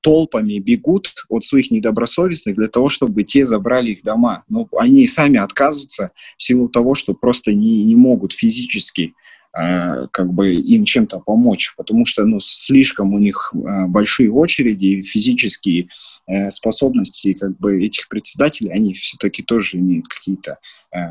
толпами 0.00 0.58
бегут 0.58 1.12
от 1.28 1.44
своих 1.44 1.70
недобросовестных 1.70 2.56
для 2.56 2.68
того, 2.68 2.88
чтобы 2.88 3.22
те 3.22 3.44
забрали 3.44 3.90
их 3.90 4.02
дома. 4.02 4.44
Но 4.48 4.68
они 4.76 5.06
сами 5.06 5.38
отказываются 5.38 6.12
в 6.36 6.42
силу 6.42 6.68
того, 6.68 6.94
что 6.94 7.14
просто 7.14 7.52
не, 7.52 7.84
не 7.84 7.96
могут 7.96 8.32
физически 8.32 9.14
э, 9.58 10.06
как 10.10 10.32
бы 10.32 10.54
им 10.54 10.84
чем-то 10.84 11.20
помочь, 11.20 11.74
потому 11.76 12.06
что 12.06 12.24
ну, 12.24 12.40
слишком 12.40 13.12
у 13.12 13.18
них 13.18 13.52
э, 13.54 13.86
большие 13.88 14.30
очереди 14.30 14.86
и 14.86 15.02
физические 15.02 15.88
э, 16.26 16.50
способности 16.50 17.34
как 17.34 17.58
бы 17.58 17.84
этих 17.84 18.08
председателей, 18.08 18.70
они 18.70 18.94
все-таки 18.94 19.42
тоже 19.42 19.78
имеют 19.78 20.08
какие-то 20.08 20.58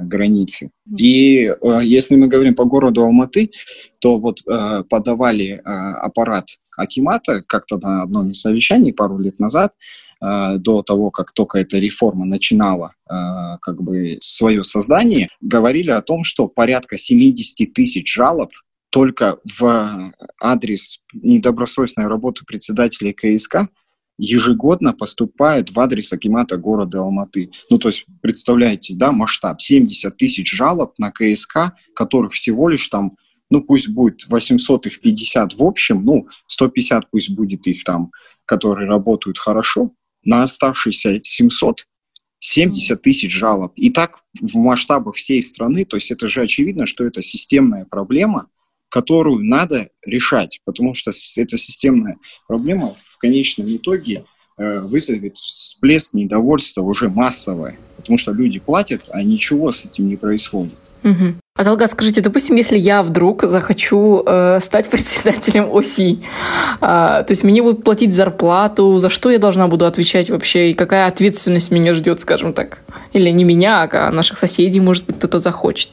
границы. 0.01 0.71
И 0.97 1.55
если 1.83 2.17
мы 2.17 2.27
говорим 2.27 2.53
по 2.53 2.65
городу 2.65 3.01
Алматы, 3.01 3.49
то 4.01 4.17
вот 4.17 4.43
подавали 4.89 5.61
аппарат 5.63 6.47
Акимата 6.79 7.43
как-то 7.45 7.77
на 7.77 8.03
одном 8.03 8.31
из 8.31 8.39
совещаний 8.39 8.93
пару 8.93 9.17
лет 9.17 9.39
назад, 9.39 9.73
э, 10.21 10.57
до 10.57 10.81
того, 10.81 11.11
как 11.11 11.31
только 11.33 11.59
эта 11.59 11.77
реформа 11.77 12.25
начинала 12.25 12.93
э, 13.09 13.57
как 13.61 13.81
бы 13.81 14.17
свое 14.21 14.63
создание, 14.63 15.29
говорили 15.41 15.89
о 15.91 16.01
том, 16.01 16.23
что 16.23 16.47
порядка 16.47 16.97
70 16.97 17.73
тысяч 17.73 18.13
жалоб 18.13 18.51
только 18.89 19.37
в 19.59 20.13
адрес 20.41 21.01
недобросовестной 21.13 22.07
работы 22.07 22.43
председателей 22.45 23.13
КСК 23.13 23.67
ежегодно 24.17 24.93
поступает 24.93 25.71
в 25.71 25.79
адрес 25.79 26.11
Акимата 26.11 26.57
города 26.57 26.99
Алматы. 26.99 27.51
Ну, 27.69 27.77
то 27.77 27.87
есть, 27.87 28.05
представляете, 28.21 28.93
да, 28.95 29.11
масштаб 29.11 29.61
70 29.61 30.15
тысяч 30.17 30.51
жалоб 30.51 30.93
на 30.97 31.11
КСК, 31.11 31.73
которых 31.95 32.33
всего 32.33 32.67
лишь 32.67 32.87
там 32.89 33.15
ну 33.49 33.61
пусть 33.61 33.89
будет 33.89 34.27
800 34.27 34.87
их 34.87 35.01
50 35.01 35.53
в 35.53 35.63
общем, 35.63 36.03
ну 36.03 36.27
150 36.47 37.09
пусть 37.11 37.29
будет 37.31 37.67
их 37.67 37.83
там, 37.83 38.11
которые 38.45 38.87
работают 38.87 39.37
хорошо, 39.37 39.91
на 40.23 40.43
оставшиеся 40.43 41.19
700 41.23 41.85
70 42.39 43.01
тысяч 43.01 43.33
жалоб. 43.33 43.73
И 43.75 43.89
так 43.89 44.19
в 44.39 44.57
масштабах 44.57 45.15
всей 45.15 45.41
страны, 45.41 45.85
то 45.85 45.97
есть 45.97 46.09
это 46.11 46.27
же 46.27 46.41
очевидно, 46.41 46.85
что 46.85 47.05
это 47.05 47.21
системная 47.21 47.85
проблема, 47.85 48.47
которую 48.89 49.43
надо 49.43 49.89
решать, 50.05 50.61
потому 50.65 50.93
что 50.93 51.11
эта 51.11 51.57
системная 51.57 52.17
проблема 52.47 52.95
в 52.97 53.17
конечном 53.17 53.67
итоге 53.75 54.25
э, 54.57 54.79
вызовет 54.79 55.37
всплеск 55.37 56.13
недовольства 56.13 56.81
уже 56.81 57.09
массовое, 57.09 57.77
потому 57.97 58.17
что 58.17 58.31
люди 58.31 58.59
платят, 58.59 59.09
а 59.11 59.21
ничего 59.21 59.71
с 59.71 59.85
этим 59.85 60.07
не 60.07 60.15
происходит. 60.15 60.77
Угу. 61.03 61.35
А 61.59 61.65
Талга, 61.65 61.89
скажите, 61.89 62.21
допустим, 62.21 62.55
если 62.55 62.77
я 62.77 63.03
вдруг 63.03 63.43
захочу 63.43 64.23
э, 64.25 64.59
стать 64.61 64.89
председателем 64.91 65.69
ОСИ, 65.69 66.19
э, 66.79 66.79
то 66.79 67.25
есть 67.27 67.43
мне 67.43 67.61
будут 67.61 67.83
платить 67.83 68.13
зарплату, 68.13 68.97
за 68.97 69.09
что 69.09 69.29
я 69.29 69.39
должна 69.39 69.67
буду 69.67 69.85
отвечать 69.85 70.29
вообще, 70.29 70.71
и 70.71 70.73
какая 70.73 71.07
ответственность 71.07 71.69
меня 71.69 71.95
ждет, 71.95 72.21
скажем 72.21 72.53
так? 72.53 72.85
Или 73.11 73.29
не 73.31 73.43
меня, 73.43 73.89
а 73.91 74.09
наших 74.09 74.37
соседей, 74.37 74.79
может 74.79 75.05
быть, 75.05 75.17
кто-то 75.17 75.39
захочет. 75.39 75.89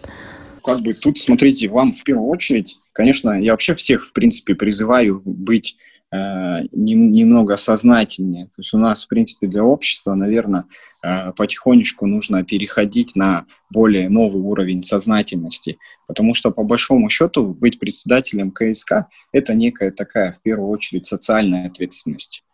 Как 0.62 0.78
бы 0.82 0.92
тут, 0.94 1.18
смотрите, 1.18 1.66
вам 1.66 1.90
в 1.90 2.04
первую 2.04 2.28
очередь, 2.28 2.76
конечно, 2.92 3.30
я 3.30 3.50
вообще 3.50 3.74
всех, 3.74 4.06
в 4.06 4.12
принципе, 4.12 4.54
призываю 4.54 5.20
быть 5.24 5.78
немного 6.12 7.56
сознательнее. 7.56 8.46
То 8.46 8.58
есть 8.58 8.72
у 8.74 8.78
нас, 8.78 9.04
в 9.04 9.08
принципе, 9.08 9.48
для 9.48 9.64
общества, 9.64 10.14
наверное, 10.14 10.64
э, 11.04 11.32
потихонечку 11.32 12.06
нужно 12.06 12.44
переходить 12.44 13.16
на 13.16 13.46
более 13.72 14.08
новый 14.08 14.40
уровень 14.40 14.82
сознательности, 14.82 15.78
потому 16.06 16.34
что, 16.34 16.50
по 16.50 16.62
большому 16.62 17.08
счету, 17.08 17.46
быть 17.46 17.78
председателем 17.78 18.52
КСК– 18.52 19.06
это 19.32 19.54
некая 19.54 19.90
такая, 19.90 20.32
в 20.32 20.40
первую 20.42 20.70
очередь, 20.70 21.06
социальная 21.06 21.66
ответственность. 21.66 22.44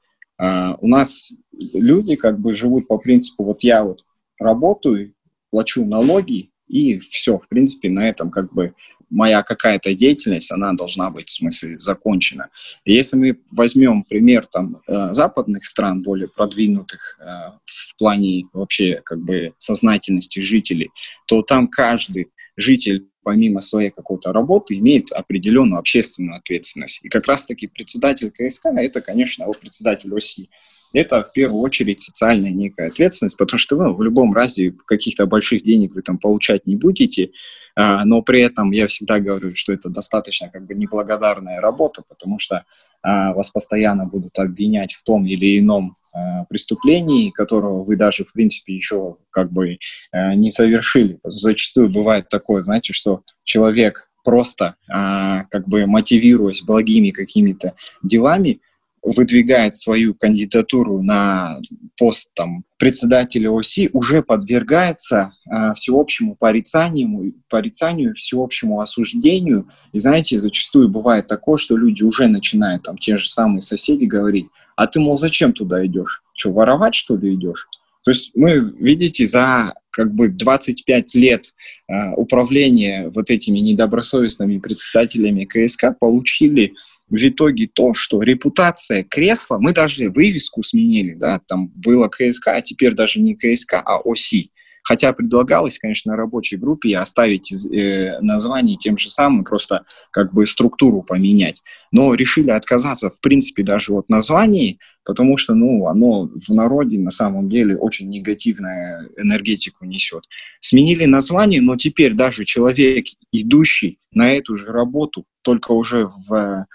Э, 0.41 0.75
у 0.81 0.89
нас 0.89 1.33
люди 1.75 2.17
как 2.17 2.41
бы 2.41 2.55
живут 2.55 2.89
по 2.89 2.97
принципу, 2.97 3.45
вот 3.45 3.63
я 3.63 3.85
вот 3.85 4.05
работаю, 4.39 5.15
плачу 5.51 5.85
налоги, 5.85 6.51
и 6.69 6.97
все, 6.97 7.39
в 7.39 7.47
принципе, 7.49 7.91
на 7.91 8.09
этом 8.09 8.31
как 8.31 8.53
бы 8.53 8.75
моя 9.13 9.43
какая-то 9.43 9.95
деятельность, 9.95 10.51
она 10.51 10.73
должна 10.73 11.11
быть, 11.11 11.29
в 11.29 11.33
смысле, 11.33 11.79
закончена. 11.79 12.49
если 12.85 13.17
мы 13.17 13.39
возьмем 13.51 14.03
пример 14.03 14.47
там 14.47 14.81
э, 14.87 15.13
западных 15.13 15.65
стран, 15.65 16.03
более 16.03 16.29
продвинутых 16.29 17.19
э, 17.21 17.25
в 17.65 17.97
плане 17.99 18.45
вообще 18.53 19.01
как 19.05 19.21
бы 19.21 19.53
сознательности 19.59 20.41
жителей, 20.41 20.91
то 21.27 21.43
там 21.43 21.69
каждый 21.69 22.29
житель 22.57 23.09
помимо 23.25 23.61
своей 23.61 23.91
какой-то 23.91 24.33
работы, 24.33 24.77
имеет 24.79 25.13
определенную 25.13 25.79
общественную 25.79 26.39
ответственность. 26.39 27.05
И 27.05 27.09
как 27.09 27.29
раз-таки 27.29 27.69
председатель 27.69 28.33
КСК– 28.33 28.67
это, 28.77 29.01
конечно, 29.01 29.47
председатель 29.53 30.13
ОСИ 30.13 30.49
это 30.93 31.25
в 31.25 31.33
первую 31.33 31.63
очередь 31.63 32.01
социальная 32.01 32.51
некая 32.51 32.89
ответственность, 32.89 33.39
потому 33.39 33.59
что 33.59 33.77
вы 33.77 33.85
ну, 33.85 33.95
в 33.95 34.03
любом 34.03 34.35
разе 34.35 34.75
каких-то 34.87 35.27
больших 35.27 35.63
денег 35.63 35.95
вы 35.95 36.03
там 36.03 36.19
получать 36.19 36.67
не 36.67 36.77
будете, 36.77 37.31
но 37.77 38.23
при 38.23 38.43
этом 38.43 38.71
я 38.71 38.87
всегда 38.87 39.19
говорю, 39.19 39.55
что 39.55 39.73
это 39.73 39.89
достаточно 39.89 40.49
как 40.51 40.67
бы 40.67 40.75
неблагодарная 40.75 41.61
работа, 41.61 42.03
потому 42.09 42.39
что 42.39 42.65
а, 43.03 43.33
вас 43.35 43.51
постоянно 43.51 44.07
будут 44.07 44.39
обвинять 44.39 44.93
в 44.93 45.03
том 45.03 45.27
или 45.27 45.59
ином 45.59 45.93
а, 46.15 46.45
преступлении, 46.45 47.31
которого 47.31 47.83
вы 47.83 47.97
даже, 47.97 48.25
в 48.25 48.33
принципе, 48.33 48.75
еще 48.75 49.17
как 49.31 49.53
бы 49.53 49.79
а, 50.13 50.35
не 50.35 50.51
совершили. 50.51 51.19
Зачастую 51.25 51.91
бывает 51.91 52.29
такое, 52.29 52.63
знаете, 52.63 52.93
что 52.93 53.23
человек 53.45 54.09
просто 54.25 54.77
как 54.87 55.67
бы 55.67 55.87
мотивируясь 55.87 56.63
благими 56.63 57.11
какими-то 57.11 57.75
делами, 58.05 58.61
выдвигает 59.03 59.75
свою 59.77 60.15
кандидатуру 60.15 61.03
на 61.03 61.59
пост 61.99 62.33
там, 62.35 62.65
председателя 62.79 63.51
ОСИ, 63.51 63.91
уже 63.93 64.23
подвергается 64.23 65.33
э, 65.51 65.73
всеобщему 65.75 66.37
порицанию, 66.37 67.35
порицанию, 67.49 68.15
всеобщему 68.15 68.81
осуждению. 68.81 69.69
И 69.93 69.99
знаете, 69.99 70.39
зачастую 70.39 70.89
бывает 70.89 71.27
такое, 71.27 71.57
что 71.57 71.77
люди 71.77 72.03
уже 72.03 72.29
начинают, 72.29 72.85
там, 72.85 72.97
те 72.97 73.17
же 73.17 73.29
самые 73.29 73.61
соседи 73.61 74.05
говорить, 74.05 74.47
а 74.77 74.87
ты, 74.87 75.01
мол, 75.01 75.19
зачем 75.19 75.53
туда 75.53 75.85
идешь? 75.85 76.23
Что, 76.35 76.53
воровать, 76.53 76.95
что 76.95 77.17
ли, 77.17 77.35
идешь? 77.35 77.69
То 78.05 78.11
есть 78.11 78.33
мы, 78.35 78.73
видите, 78.79 79.27
за 79.27 79.75
как 79.91 80.13
бы 80.13 80.29
25 80.29 81.15
лет 81.15 81.53
э, 81.89 82.13
управления 82.17 83.11
вот 83.15 83.31
этими 83.31 83.59
недобросовестными 83.59 84.59
председателями 84.59 85.45
КСК 85.45 85.97
получили 85.99 86.75
в 87.09 87.17
итоге 87.17 87.69
то, 87.73 87.93
что 87.93 88.23
репутация 88.23 89.05
кресла, 89.05 89.59
мы 89.59 89.73
даже 89.73 90.11
вывеску 90.11 90.63
сменили, 90.63 91.15
да, 91.15 91.41
там 91.47 91.69
было 91.69 92.09
КСК, 92.09 92.49
а 92.49 92.63
теперь 92.63 92.95
даже 92.95 93.21
не 93.21 93.37
КСК, 93.37 93.75
а 93.85 93.99
ОСИ. 93.99 94.51
Хотя 94.83 95.13
предлагалось, 95.13 95.79
конечно, 95.79 96.17
рабочей 96.17 96.57
группе 96.57 96.97
оставить 96.97 97.53
э, 97.53 98.19
название 98.21 98.77
тем 98.77 98.99
же 98.99 99.09
самым, 99.09 99.45
просто 99.45 99.85
как 100.11 100.33
бы 100.33 100.47
структуру 100.47 101.03
поменять. 101.03 101.63
Но 101.93 102.15
решили 102.15 102.51
отказаться, 102.51 103.11
в 103.11 103.21
принципе, 103.21 103.63
даже 103.63 103.93
от 103.93 104.09
названий, 104.09 104.79
потому 105.05 105.37
что, 105.37 105.55
ну, 105.55 105.87
оно 105.87 106.29
в 106.29 106.49
народе 106.55 106.99
на 106.99 107.11
самом 107.11 107.49
деле 107.49 107.77
очень 107.77 108.09
негативную 108.09 109.11
энергетику 109.17 109.85
несет. 109.85 110.25
Сменили 110.61 111.05
название, 111.07 111.61
но 111.61 111.77
теперь 111.77 112.15
даже 112.15 112.45
человек, 112.45 113.07
идущий 113.33 113.99
на 114.13 114.33
эту 114.33 114.57
же 114.57 114.67
работу, 114.67 115.25
только 115.43 115.73
уже 115.73 116.07
в 116.07 116.67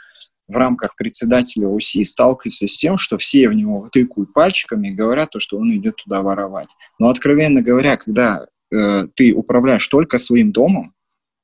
в 0.48 0.56
рамках 0.56 0.96
председателя 0.96 1.68
ОСИ 1.68 2.04
сталкивается 2.04 2.68
с 2.68 2.78
тем, 2.78 2.98
что 2.98 3.18
все 3.18 3.50
в 3.50 3.54
него 3.54 3.90
тыкают 3.92 4.34
пальчиками 4.34 4.90
и 4.90 4.94
говорят, 4.94 5.32
то, 5.32 5.40
что 5.40 5.58
он 5.58 5.76
идет 5.76 5.98
туда 5.98 6.22
воровать. 6.22 6.70
Но, 7.00 7.10
откровенно 7.10 7.62
говоря, 7.62 7.98
когда 7.98 8.48
э, 8.72 9.08
ты 9.14 9.34
управляешь 9.34 9.86
только 9.88 10.18
своим 10.18 10.52
домом, 10.52 10.94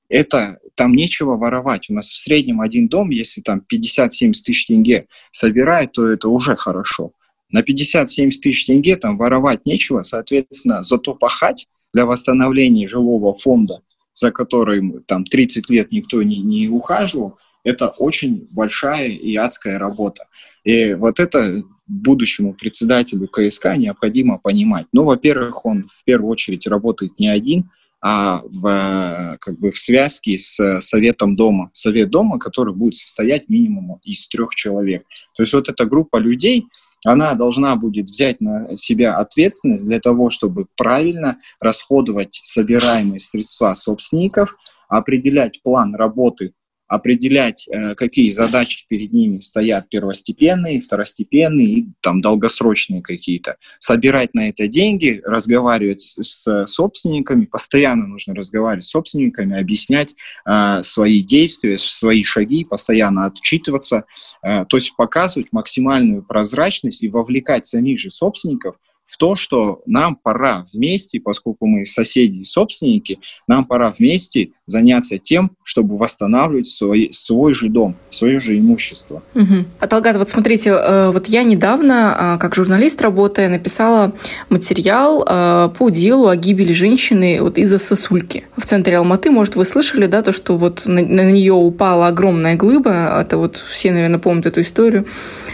это 0.10 0.60
там 0.76 0.94
нечего 0.94 1.36
воровать. 1.36 1.90
У 1.90 1.94
нас 1.94 2.08
в 2.08 2.20
среднем 2.20 2.62
один 2.62 2.88
дом, 2.88 3.10
если 3.10 3.42
там 3.42 3.62
50-70 3.72 4.08
тысяч 4.46 4.68
тенге 4.68 5.08
собирает, 5.32 5.94
то 5.94 6.08
это 6.08 6.30
уже 6.30 6.56
хорошо. 6.56 7.12
На 7.50 7.62
50-70 7.62 8.06
тысяч 8.42 8.66
тенге 8.66 8.96
там 8.96 9.18
воровать 9.18 9.66
нечего, 9.66 10.02
соответственно, 10.02 10.84
зато 10.84 11.14
пахать 11.16 11.68
для 11.94 12.06
восстановления 12.06 12.88
жилого 12.88 13.34
фонда, 13.34 13.82
за 14.14 14.32
который 14.32 15.02
там 15.08 15.24
30 15.24 15.70
лет 15.70 15.92
никто 15.92 16.22
не, 16.24 16.40
не 16.40 16.68
ухаживал, 16.70 17.38
это 17.64 17.90
очень 17.90 18.48
большая 18.52 19.10
и 19.10 19.36
адская 19.36 19.78
работа. 19.80 20.28
И 20.64 20.94
вот 20.94 21.20
это 21.20 21.64
будущему 21.88 22.54
председателю 22.54 23.28
КСК 23.28 23.76
необходимо 23.78 24.38
понимать. 24.38 24.88
Ну, 24.92 25.04
во-первых, 25.04 25.66
он 25.66 25.86
в 25.88 26.04
первую 26.04 26.32
очередь 26.32 26.68
работает 26.68 27.20
не 27.20 27.28
один, 27.28 27.70
а 28.02 28.42
в, 28.44 29.38
как 29.40 29.60
бы 29.60 29.72
в 29.72 29.78
связке 29.78 30.38
с 30.38 30.80
Советом 30.80 31.36
Дома. 31.36 31.70
Совет 31.74 32.10
Дома, 32.10 32.38
который 32.38 32.74
будет 32.74 32.96
состоять 32.96 33.48
минимум 33.48 34.00
из 34.04 34.28
трех 34.28 34.54
человек. 34.56 35.04
То 35.36 35.44
есть 35.44 35.54
вот 35.54 35.70
эта 35.70 35.86
группа 35.86 36.18
людей, 36.18 36.68
она 37.06 37.34
должна 37.34 37.76
будет 37.76 38.06
взять 38.06 38.42
на 38.42 38.76
себя 38.76 39.18
ответственность 39.18 39.86
для 39.86 40.00
того, 40.00 40.30
чтобы 40.30 40.68
правильно 40.76 41.38
расходовать 41.62 42.40
собираемые 42.44 43.20
средства 43.20 43.74
собственников, 43.74 44.56
определять 44.90 45.62
план 45.64 45.96
работы 45.96 46.54
определять, 46.94 47.68
э, 47.70 47.96
какие 47.96 48.30
задачи 48.30 48.86
перед 48.88 49.12
ними 49.14 49.40
стоят 49.40 49.90
первостепенные, 49.90 50.80
второстепенные 50.80 51.68
и 51.68 51.88
там 52.02 52.22
долгосрочные 52.22 53.02
какие-то. 53.02 53.58
Собирать 53.80 54.36
на 54.36 54.50
это 54.50 54.68
деньги, 54.68 55.20
разговаривать 55.26 56.02
с, 56.02 56.66
собственниками, 56.68 57.46
постоянно 57.46 58.06
нужно 58.06 58.36
разговаривать 58.36 58.84
с 58.84 58.90
собственниками, 58.90 59.60
объяснять 59.60 60.14
э, 60.46 60.84
свои 60.84 61.24
действия, 61.24 61.80
свои 61.80 62.24
шаги, 62.24 62.64
постоянно 62.64 63.26
отчитываться, 63.26 64.06
э, 64.44 64.66
то 64.66 64.78
есть 64.78 64.96
показывать 64.96 65.48
максимальную 65.52 66.22
прозрачность 66.22 67.02
и 67.02 67.10
вовлекать 67.10 67.66
самих 67.66 67.98
же 67.98 68.12
собственников– 68.12 68.76
в 69.04 69.18
то, 69.18 69.36
что 69.36 69.82
нам 69.86 70.16
пора 70.16 70.66
вместе, 70.74 71.20
поскольку 71.20 71.68
мы 71.68 71.86
соседи 71.86 72.40
и 72.40 72.44
собственники, 72.44 73.20
нам 73.48 73.66
пора 73.66 73.92
вместе 73.92 74.52
заняться 74.66 75.18
тем, 75.18 75.52
чтобы 75.64 75.96
восстанавливать 75.96 76.68
свой, 76.68 77.10
свой 77.12 77.54
же 77.54 77.68
дом, 77.68 77.96
свое 78.10 78.40
же 78.40 78.58
имущество. 78.58 79.22
Угу. 79.36 79.66
А 79.80 79.88
вот 80.18 80.30
смотрите, 80.30 80.70
э, 80.70 81.12
вот 81.12 81.28
я 81.28 81.44
недавно, 81.44 82.36
э, 82.36 82.40
как 82.40 82.56
журналист 82.56 83.02
работая, 83.02 83.50
написала 83.50 84.14
материал 84.50 85.26
э, 85.28 85.70
по 85.78 85.90
делу 85.90 86.28
о 86.28 86.36
гибели 86.36 86.72
женщины 86.72 87.42
вот 87.42 87.58
из-за 87.58 87.78
сосульки. 87.78 88.46
В 88.56 88.66
центре 88.66 88.98
Алматы, 88.98 89.32
может, 89.32 89.56
вы 89.56 89.66
слышали, 89.66 90.08
да, 90.08 90.22
то, 90.22 90.32
что 90.32 90.58
вот 90.58 90.86
на, 90.86 91.02
на 91.02 91.32
нее 91.32 91.54
упала 91.54 92.08
огромная 92.08 92.56
глыба, 92.56 93.20
это 93.22 93.38
вот 93.38 93.58
все, 93.58 93.92
наверное, 93.92 94.20
помнят 94.20 94.46
эту 94.46 94.62
историю, 94.62 95.06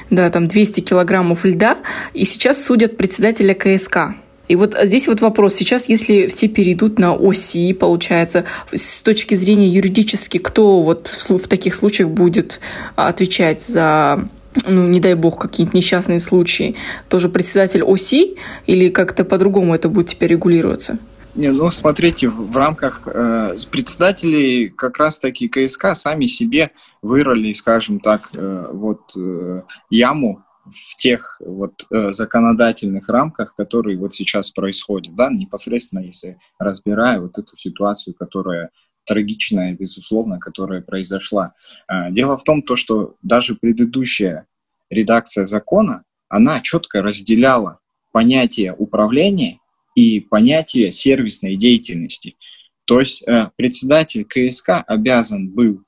да, 0.09 0.29
там 0.29 0.47
200 0.47 0.81
килограммов 0.81 1.45
льда, 1.45 1.77
и 2.13 2.25
сейчас 2.25 2.63
судят 2.63 2.97
председателя 2.97 3.53
КСК. 3.53 4.15
И 4.47 4.55
вот 4.55 4.75
здесь 4.81 5.07
вот 5.07 5.21
вопрос. 5.21 5.53
Сейчас, 5.53 5.89
если 5.89 6.25
все 6.27 6.47
перейдут 6.47 6.97
на 6.97 7.13
ОСИ, 7.13 7.73
получается, 7.73 8.45
с 8.73 8.99
точки 9.01 9.35
зрения 9.35 9.67
юридически, 9.67 10.39
кто 10.39 10.81
вот 10.81 11.07
в 11.07 11.47
таких 11.47 11.75
случаях 11.75 12.09
будет 12.09 12.59
отвечать 12.95 13.61
за 13.61 14.27
ну, 14.65 14.87
не 14.87 14.99
дай 14.99 15.13
бог, 15.13 15.39
какие-нибудь 15.39 15.75
несчастные 15.75 16.19
случаи, 16.19 16.75
тоже 17.07 17.29
председатель 17.29 17.83
ОСИ 17.83 18.35
или 18.65 18.89
как-то 18.89 19.23
по-другому 19.23 19.75
это 19.75 19.87
будет 19.87 20.07
теперь 20.07 20.31
регулироваться? 20.31 20.97
Не, 21.39 21.53
ну, 21.53 21.71
смотрите, 21.71 22.27
в 22.27 22.57
рамках 22.57 23.03
э, 23.07 23.55
председателей 23.71 24.67
как 24.67 24.97
раз-таки 24.97 25.47
КСК 25.47 25.95
сами 25.95 26.25
себе 26.25 26.71
вырыли, 27.01 27.53
скажем 27.53 28.01
так, 28.01 28.31
э, 28.33 28.69
вот 28.73 29.15
э, 29.15 29.61
яму 29.89 30.43
в 30.65 30.97
тех 30.97 31.39
вот 31.39 31.85
э, 31.91 32.11
законодательных 32.11 33.07
рамках, 33.07 33.55
которые 33.55 33.97
вот 33.97 34.13
сейчас 34.13 34.51
происходят, 34.51 35.15
да, 35.15 35.29
непосредственно 35.31 36.01
если 36.01 36.37
разбирая 36.59 37.21
вот 37.21 37.37
эту 37.37 37.55
ситуацию, 37.55 38.15
которая 38.15 38.71
трагичная, 39.05 39.73
безусловно, 39.73 40.39
которая 40.39 40.81
произошла. 40.81 41.53
Э, 41.87 42.11
дело 42.11 42.35
в 42.35 42.43
том, 42.43 42.61
то, 42.61 42.75
что 42.75 43.15
даже 43.21 43.55
предыдущая 43.55 44.45
редакция 44.89 45.45
закона, 45.45 46.03
она 46.27 46.59
четко 46.59 47.01
разделяла 47.01 47.79
понятие 48.11 48.75
управления 48.77 49.59
и 49.99 50.21
понятие 50.21 50.93
сервисной 50.93 51.57
деятельности. 51.57 52.37
То 52.85 52.99
есть 52.99 53.21
э, 53.27 53.49
председатель 53.57 54.23
КСК 54.23 54.81
обязан 54.87 55.49
был 55.49 55.83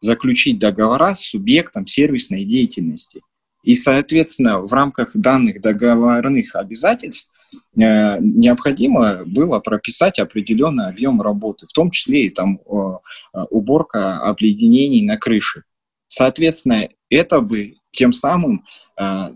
заключить 0.00 0.58
договора 0.58 1.14
с 1.14 1.20
субъектом 1.20 1.86
сервисной 1.86 2.44
деятельности. 2.44 3.20
И, 3.62 3.76
соответственно, 3.76 4.58
в 4.58 4.72
рамках 4.72 5.12
данных 5.14 5.60
договорных 5.60 6.56
обязательств 6.56 7.32
э, 7.54 8.18
необходимо 8.20 9.22
было 9.26 9.60
прописать 9.60 10.18
определенный 10.18 10.88
объем 10.88 11.20
работы, 11.20 11.66
в 11.68 11.72
том 11.72 11.92
числе 11.92 12.26
и 12.26 12.30
там 12.30 12.58
э, 12.58 13.38
уборка 13.50 14.18
обледенений 14.18 15.06
на 15.06 15.18
крыше. 15.18 15.62
Соответственно, 16.08 16.88
это 17.10 17.40
бы 17.40 17.76
тем 17.92 18.12
самым 18.12 18.64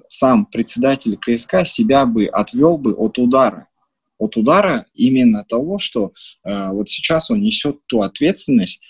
сам 0.08 0.46
председатель 0.46 1.16
КСК 1.18 1.64
себя 1.64 2.06
бы 2.06 2.26
отвел 2.26 2.78
бы 2.78 2.92
от 2.92 3.18
удара 3.18 3.68
от 4.18 4.36
удара 4.36 4.86
именно 4.94 5.44
того, 5.44 5.78
что 5.78 6.10
э, 6.44 6.70
вот 6.70 6.88
сейчас 6.88 7.30
он 7.30 7.40
несет 7.42 7.78
ту 7.86 8.00
ответственность, 8.00 8.82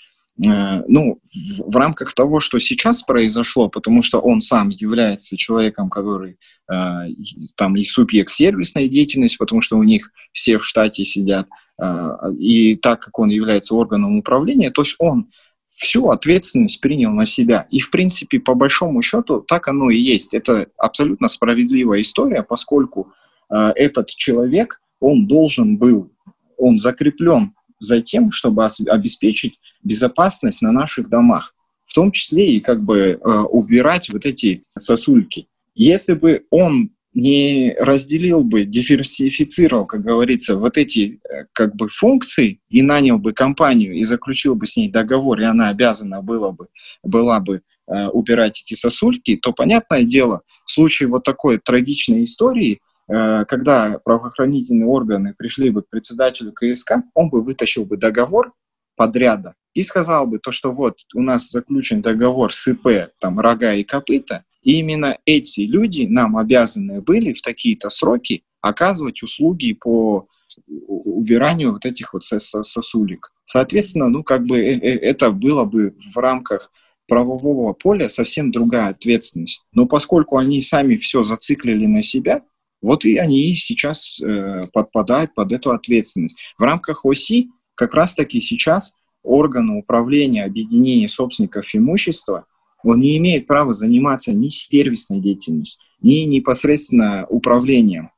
э, 0.45 0.83
ну, 0.87 1.21
в, 1.23 1.73
в 1.73 1.77
рамках 1.77 2.15
того, 2.15 2.41
что 2.41 2.59
сейчас 2.59 3.03
произошло, 3.03 3.69
потому 3.69 4.03
что 4.03 4.21
он 4.21 4.41
сам 4.41 4.69
является 4.69 5.37
человеком, 5.37 5.91
который 5.91 6.39
э, 6.71 7.09
там 7.57 7.77
и 7.77 7.85
субъект 7.85 8.31
сервисной 8.31 8.89
деятельности, 8.89 9.37
потому 9.39 9.61
что 9.61 9.77
у 9.77 9.83
них 9.83 10.11
все 10.33 10.59
в 10.59 10.65
штате 10.65 11.05
сидят, 11.05 11.49
э, 11.81 12.11
и 12.39 12.77
так 12.77 13.01
как 13.01 13.19
он 13.19 13.29
является 13.29 13.75
органом 13.75 14.19
управления, 14.19 14.71
то 14.71 14.83
есть 14.83 14.97
он 14.99 15.29
всю 15.77 16.09
ответственность 16.09 16.81
принял 16.81 17.11
на 17.11 17.27
себя. 17.27 17.67
И, 17.71 17.81
в 17.81 17.91
принципе, 17.91 18.41
по 18.41 18.55
большому 18.55 19.03
счету, 19.03 19.41
так 19.41 19.69
оно 19.69 19.91
и 19.91 19.99
есть. 19.99 20.33
Это 20.33 20.69
абсолютно 20.79 21.29
справедливая 21.29 22.01
история, 22.01 22.43
поскольку 22.43 23.13
э, 23.51 23.73
этот 23.75 24.09
человек, 24.09 24.81
он 25.01 25.27
должен 25.27 25.77
был, 25.77 26.11
он 26.57 26.79
закреплен 26.79 27.53
за 27.79 28.01
тем, 28.01 28.33
чтобы 28.33 28.65
обеспечить 28.65 29.59
безопасность 29.83 30.63
на 30.63 30.73
наших 30.73 31.09
домах. 31.09 31.53
в 31.85 31.95
том 31.95 32.11
числе 32.11 32.51
и 32.51 32.61
как 32.61 32.83
бы 32.83 32.99
э, 32.99 33.17
убирать 33.51 34.11
вот 34.11 34.27
эти 34.27 34.65
сосульки. 34.77 35.47
Если 35.77 36.15
бы 36.15 36.45
он 36.51 36.91
не 37.17 37.75
разделил 37.79 38.45
бы, 38.45 38.65
диверсифицировал, 38.65 39.87
как 39.87 40.03
говорится, 40.03 40.57
вот 40.57 40.77
эти 40.77 41.21
э, 41.25 41.47
как 41.53 41.75
бы 41.75 41.89
функции 41.89 42.61
и 42.69 42.83
нанял 42.83 43.19
бы 43.19 43.33
компанию 43.33 43.95
и 43.95 44.05
заключил 44.05 44.55
бы 44.55 44.67
с 44.67 44.77
ней 44.77 44.91
договор, 44.91 45.41
и 45.41 45.45
она 45.45 45.71
обязана 45.71 46.21
была 46.21 46.53
бы, 46.53 46.67
была 47.03 47.41
бы 47.41 47.63
э, 47.89 48.09
убирать 48.09 48.63
эти 48.63 48.75
сосульки, 48.75 49.37
то, 49.37 49.53
понятное 49.53 50.03
дело, 50.03 50.43
в 50.67 50.71
случае 50.71 51.09
вот 51.09 51.23
такой 51.23 51.57
трагичной 51.57 52.25
истории, 52.25 52.81
когда 53.09 54.01
правоохранительные 54.05 54.87
органы 54.87 55.35
пришли 55.37 55.71
бы 55.71 55.83
к 55.83 55.89
председателю 55.89 56.53
КСК, 56.53 56.97
он 57.15 57.31
бы 57.31 57.43
вытащил 57.43 57.85
бы 57.85 57.97
договор 57.97 58.53
подряда 58.97 59.55
и 59.75 59.83
сказал 59.83 60.27
бы 60.27 60.39
то, 60.39 60.51
что 60.51 60.73
вот 60.73 60.99
у 61.15 61.23
нас 61.23 61.51
заключен 61.51 62.01
договор 62.01 62.53
с 62.53 62.67
ИП, 62.67 63.13
там, 63.21 63.39
рога 63.39 63.75
и 63.75 63.85
копыта, 63.85 64.45
и 64.63 64.79
именно 64.79 65.19
эти 65.27 65.61
люди 65.61 66.07
нам 66.09 66.37
обязаны 66.37 67.01
были 67.01 67.33
в 67.33 67.43
такие-то 67.43 67.91
сроки 67.91 68.43
оказывать 68.61 69.23
услуги 69.23 69.75
по 69.75 70.27
убиранию 70.67 71.73
вот 71.73 71.85
этих 71.87 72.13
вот 72.15 72.25
сосулек. 72.25 73.33
Соответственно, 73.45 74.09
ну, 74.09 74.25
как 74.25 74.45
бы 74.45 74.59
э, 74.59 74.79
э, 74.79 74.99
это 74.99 75.31
было 75.31 75.65
бы 75.65 75.95
в 76.15 76.17
рамках 76.17 76.73
правового 77.07 77.73
поля 77.75 78.09
совсем 78.09 78.51
другая 78.51 78.89
ответственность. 78.89 79.65
Но 79.73 79.87
поскольку 79.87 80.37
они 80.39 80.61
сами 80.61 80.97
все 80.97 81.23
зациклили 81.23 81.87
на 81.87 82.03
себя, 82.03 82.43
вот 82.83 83.05
и 83.05 83.17
они 83.17 83.55
сейчас 83.55 84.21
э, 84.21 84.61
подпадают 84.73 85.35
под 85.35 85.53
эту 85.53 85.73
ответственность. 85.73 86.39
В 86.59 86.63
рамках 86.63 87.05
ОСИ 87.05 87.49
как 87.75 87.95
раз-таки 87.95 88.41
сейчас 88.41 88.97
органы 89.23 89.79
управления 89.79 90.45
объединения 90.45 91.09
собственников 91.09 91.75
имущества– 91.75 92.47
он 92.87 93.01
не 93.01 93.17
имеет 93.19 93.49
права 93.49 93.75
заниматься 93.75 94.33
ни 94.33 94.49
сервисной 94.49 95.21
деятельностью, 95.21 95.83
ни 96.01 96.21
непосредственно 96.21 97.27
управлением. 97.29 98.11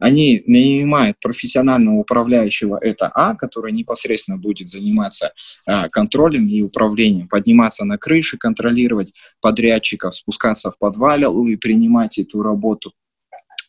Они 0.00 0.42
нанимают 0.46 1.18
профессионального 1.20 1.96
управляющего, 1.96 2.78
это 2.80 3.10
А, 3.14 3.34
который 3.34 3.72
непосредственно 3.72 4.36
будет 4.36 4.68
заниматься 4.68 5.32
а, 5.66 5.88
контролем 5.88 6.48
и 6.48 6.62
управлением, 6.62 7.28
подниматься 7.28 7.84
на 7.84 7.98
крыши, 7.98 8.38
контролировать 8.38 9.12
подрядчиков, 9.40 10.14
спускаться 10.14 10.70
в 10.72 10.78
подвал 10.78 11.46
и 11.46 11.56
принимать 11.56 12.18
эту 12.18 12.42
работу. 12.42 12.92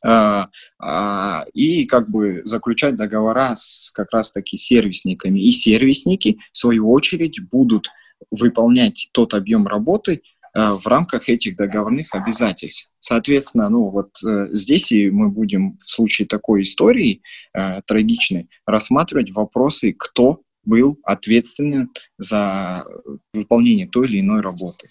А, 0.03 0.47
а, 0.79 1.45
и 1.53 1.85
как 1.85 2.09
бы 2.09 2.41
заключать 2.43 2.95
договора 2.95 3.53
с 3.55 3.91
как 3.91 4.11
раз-таки 4.11 4.57
сервисниками. 4.57 5.39
И 5.39 5.51
сервисники, 5.51 6.39
в 6.51 6.57
свою 6.57 6.91
очередь, 6.91 7.39
будут 7.51 7.89
выполнять 8.31 9.09
тот 9.13 9.33
объем 9.33 9.67
работы, 9.67 10.21
Э, 10.55 10.73
в 10.73 10.87
рамках 10.87 11.29
этих 11.29 11.55
договорных 11.55 12.13
обязательств. 12.13 12.89
Соответственно, 12.99 13.69
ну 13.69 13.89
вот 13.89 14.09
э, 14.25 14.47
здесь 14.49 14.91
и 14.91 15.09
мы 15.09 15.29
будем 15.29 15.77
в 15.77 15.83
случае 15.83 16.27
такой 16.27 16.63
истории 16.63 17.21
э, 17.53 17.81
трагичной 17.85 18.49
рассматривать 18.65 19.31
вопросы, 19.31 19.93
кто 19.97 20.41
был 20.65 20.99
ответственен 21.03 21.89
за 22.17 22.85
выполнение 23.33 23.87
той 23.87 24.07
или 24.07 24.19
иной 24.19 24.41
работы. 24.41 24.87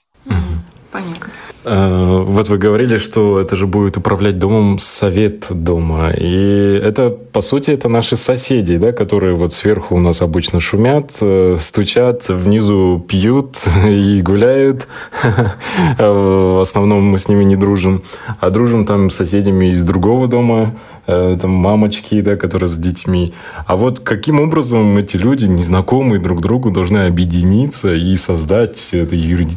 Понятно. 0.90 1.28
Э, 1.64 2.18
вот 2.22 2.48
вы 2.48 2.56
говорили, 2.56 2.96
что 2.96 3.38
это 3.38 3.56
же 3.56 3.66
будет 3.66 3.98
управлять 3.98 4.38
домом 4.38 4.78
совет 4.78 5.46
дома. 5.50 6.10
И 6.10 6.80
это, 6.82 7.10
по 7.10 7.42
сути, 7.42 7.72
это 7.72 7.88
наши 7.88 8.16
соседи, 8.16 8.78
да, 8.78 8.92
которые 8.92 9.34
вот 9.34 9.52
сверху 9.52 9.96
у 9.96 9.98
нас 9.98 10.22
обычно 10.22 10.60
шумят, 10.60 11.10
э, 11.20 11.56
стучат, 11.58 12.28
внизу 12.28 13.04
пьют 13.06 13.58
и 13.86 14.22
гуляют. 14.22 14.88
В 15.98 16.62
основном 16.62 17.02
мы 17.04 17.18
с 17.18 17.28
ними 17.28 17.44
не 17.44 17.56
дружим. 17.56 18.02
А 18.40 18.48
дружим 18.48 18.86
там 18.86 19.10
с 19.10 19.16
соседями 19.16 19.66
из 19.66 19.82
другого 19.82 20.26
дома, 20.26 20.74
там, 21.08 21.50
мамочки, 21.50 22.20
да, 22.20 22.36
которые 22.36 22.68
с 22.68 22.76
детьми. 22.76 23.32
А 23.66 23.76
вот 23.76 24.00
каким 24.00 24.40
образом 24.40 24.98
эти 24.98 25.16
люди, 25.16 25.46
незнакомые 25.46 26.20
друг 26.20 26.42
другу, 26.42 26.70
должны 26.70 27.06
объединиться 27.06 27.94
и 27.94 28.14
создать 28.14 28.90
это 28.92 29.16
юриди... 29.16 29.56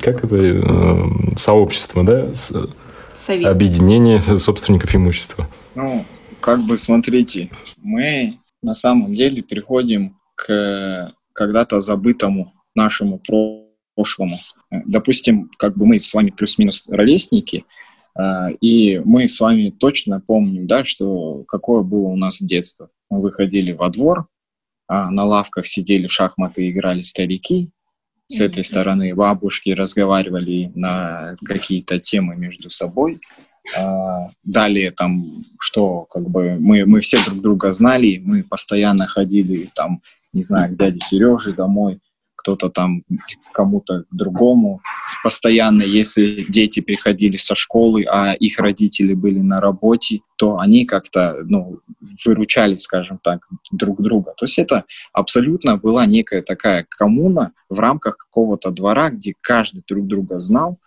как 0.00 0.24
это 0.24 0.36
э, 0.36 1.36
сообщество, 1.36 2.02
да? 2.02 2.26
Совет. 3.14 3.46
Объединение 3.46 4.20
собственников 4.20 4.94
имущества. 4.96 5.48
Ну, 5.76 6.04
как 6.40 6.64
бы 6.64 6.76
смотрите, 6.76 7.50
мы 7.80 8.38
на 8.60 8.74
самом 8.74 9.14
деле 9.14 9.44
приходим 9.44 10.16
к 10.34 11.12
когда-то 11.32 11.78
забытому 11.78 12.54
нашему 12.74 13.20
прошлому. 13.94 14.36
Допустим, 14.86 15.48
как 15.58 15.76
бы 15.76 15.86
мы 15.86 16.00
с 16.00 16.12
вами 16.12 16.30
плюс-минус 16.30 16.88
ровесники, 16.88 17.64
и 18.60 19.00
мы 19.04 19.28
с 19.28 19.38
вами 19.38 19.70
точно 19.70 20.20
помним, 20.20 20.66
да, 20.66 20.84
что 20.84 21.44
какое 21.46 21.82
было 21.82 22.08
у 22.08 22.16
нас 22.16 22.42
детство. 22.42 22.90
Мы 23.10 23.22
выходили 23.22 23.72
во 23.72 23.88
двор, 23.90 24.26
а 24.88 25.10
на 25.10 25.24
лавках 25.24 25.66
сидели 25.66 26.06
в 26.06 26.12
шахматы, 26.12 26.68
играли 26.70 27.00
старики. 27.00 27.70
С 28.26 28.40
этой 28.40 28.64
стороны 28.64 29.14
бабушки 29.14 29.70
разговаривали 29.70 30.72
на 30.74 31.34
какие-то 31.44 31.98
темы 31.98 32.36
между 32.36 32.70
собой. 32.70 33.18
А, 33.76 34.28
далее 34.44 34.90
там, 34.90 35.22
что 35.60 36.02
как 36.04 36.28
бы 36.30 36.56
мы, 36.58 36.86
мы 36.86 37.00
все 37.00 37.22
друг 37.24 37.40
друга 37.40 37.70
знали, 37.70 38.20
мы 38.24 38.42
постоянно 38.42 39.06
ходили 39.06 39.68
там, 39.74 40.02
не 40.32 40.42
знаю, 40.42 40.74
к 40.74 40.78
дяде 40.78 41.00
Сереже 41.00 41.52
домой, 41.52 42.00
кто-то 42.38 42.70
там 42.70 43.02
кому-то 43.52 44.04
другому. 44.12 44.80
Постоянно, 45.24 45.82
если 45.82 46.46
дети 46.48 46.80
приходили 46.80 47.36
со 47.36 47.56
школы, 47.56 48.04
а 48.04 48.32
их 48.32 48.60
родители 48.60 49.12
были 49.12 49.40
на 49.40 49.56
работе, 49.56 50.20
то 50.36 50.58
они 50.58 50.86
как-то 50.86 51.38
ну, 51.44 51.80
выручали, 52.24 52.76
скажем 52.76 53.18
так, 53.22 53.40
друг 53.72 54.00
друга. 54.00 54.34
То 54.36 54.44
есть 54.44 54.58
это 54.58 54.84
абсолютно 55.12 55.76
была 55.78 56.06
некая 56.06 56.42
такая 56.42 56.86
коммуна 56.88 57.52
в 57.68 57.80
рамках 57.80 58.16
какого-то 58.16 58.70
двора, 58.70 59.10
где 59.10 59.34
каждый 59.40 59.82
друг 59.88 60.06
друга 60.06 60.38
знал, 60.38 60.78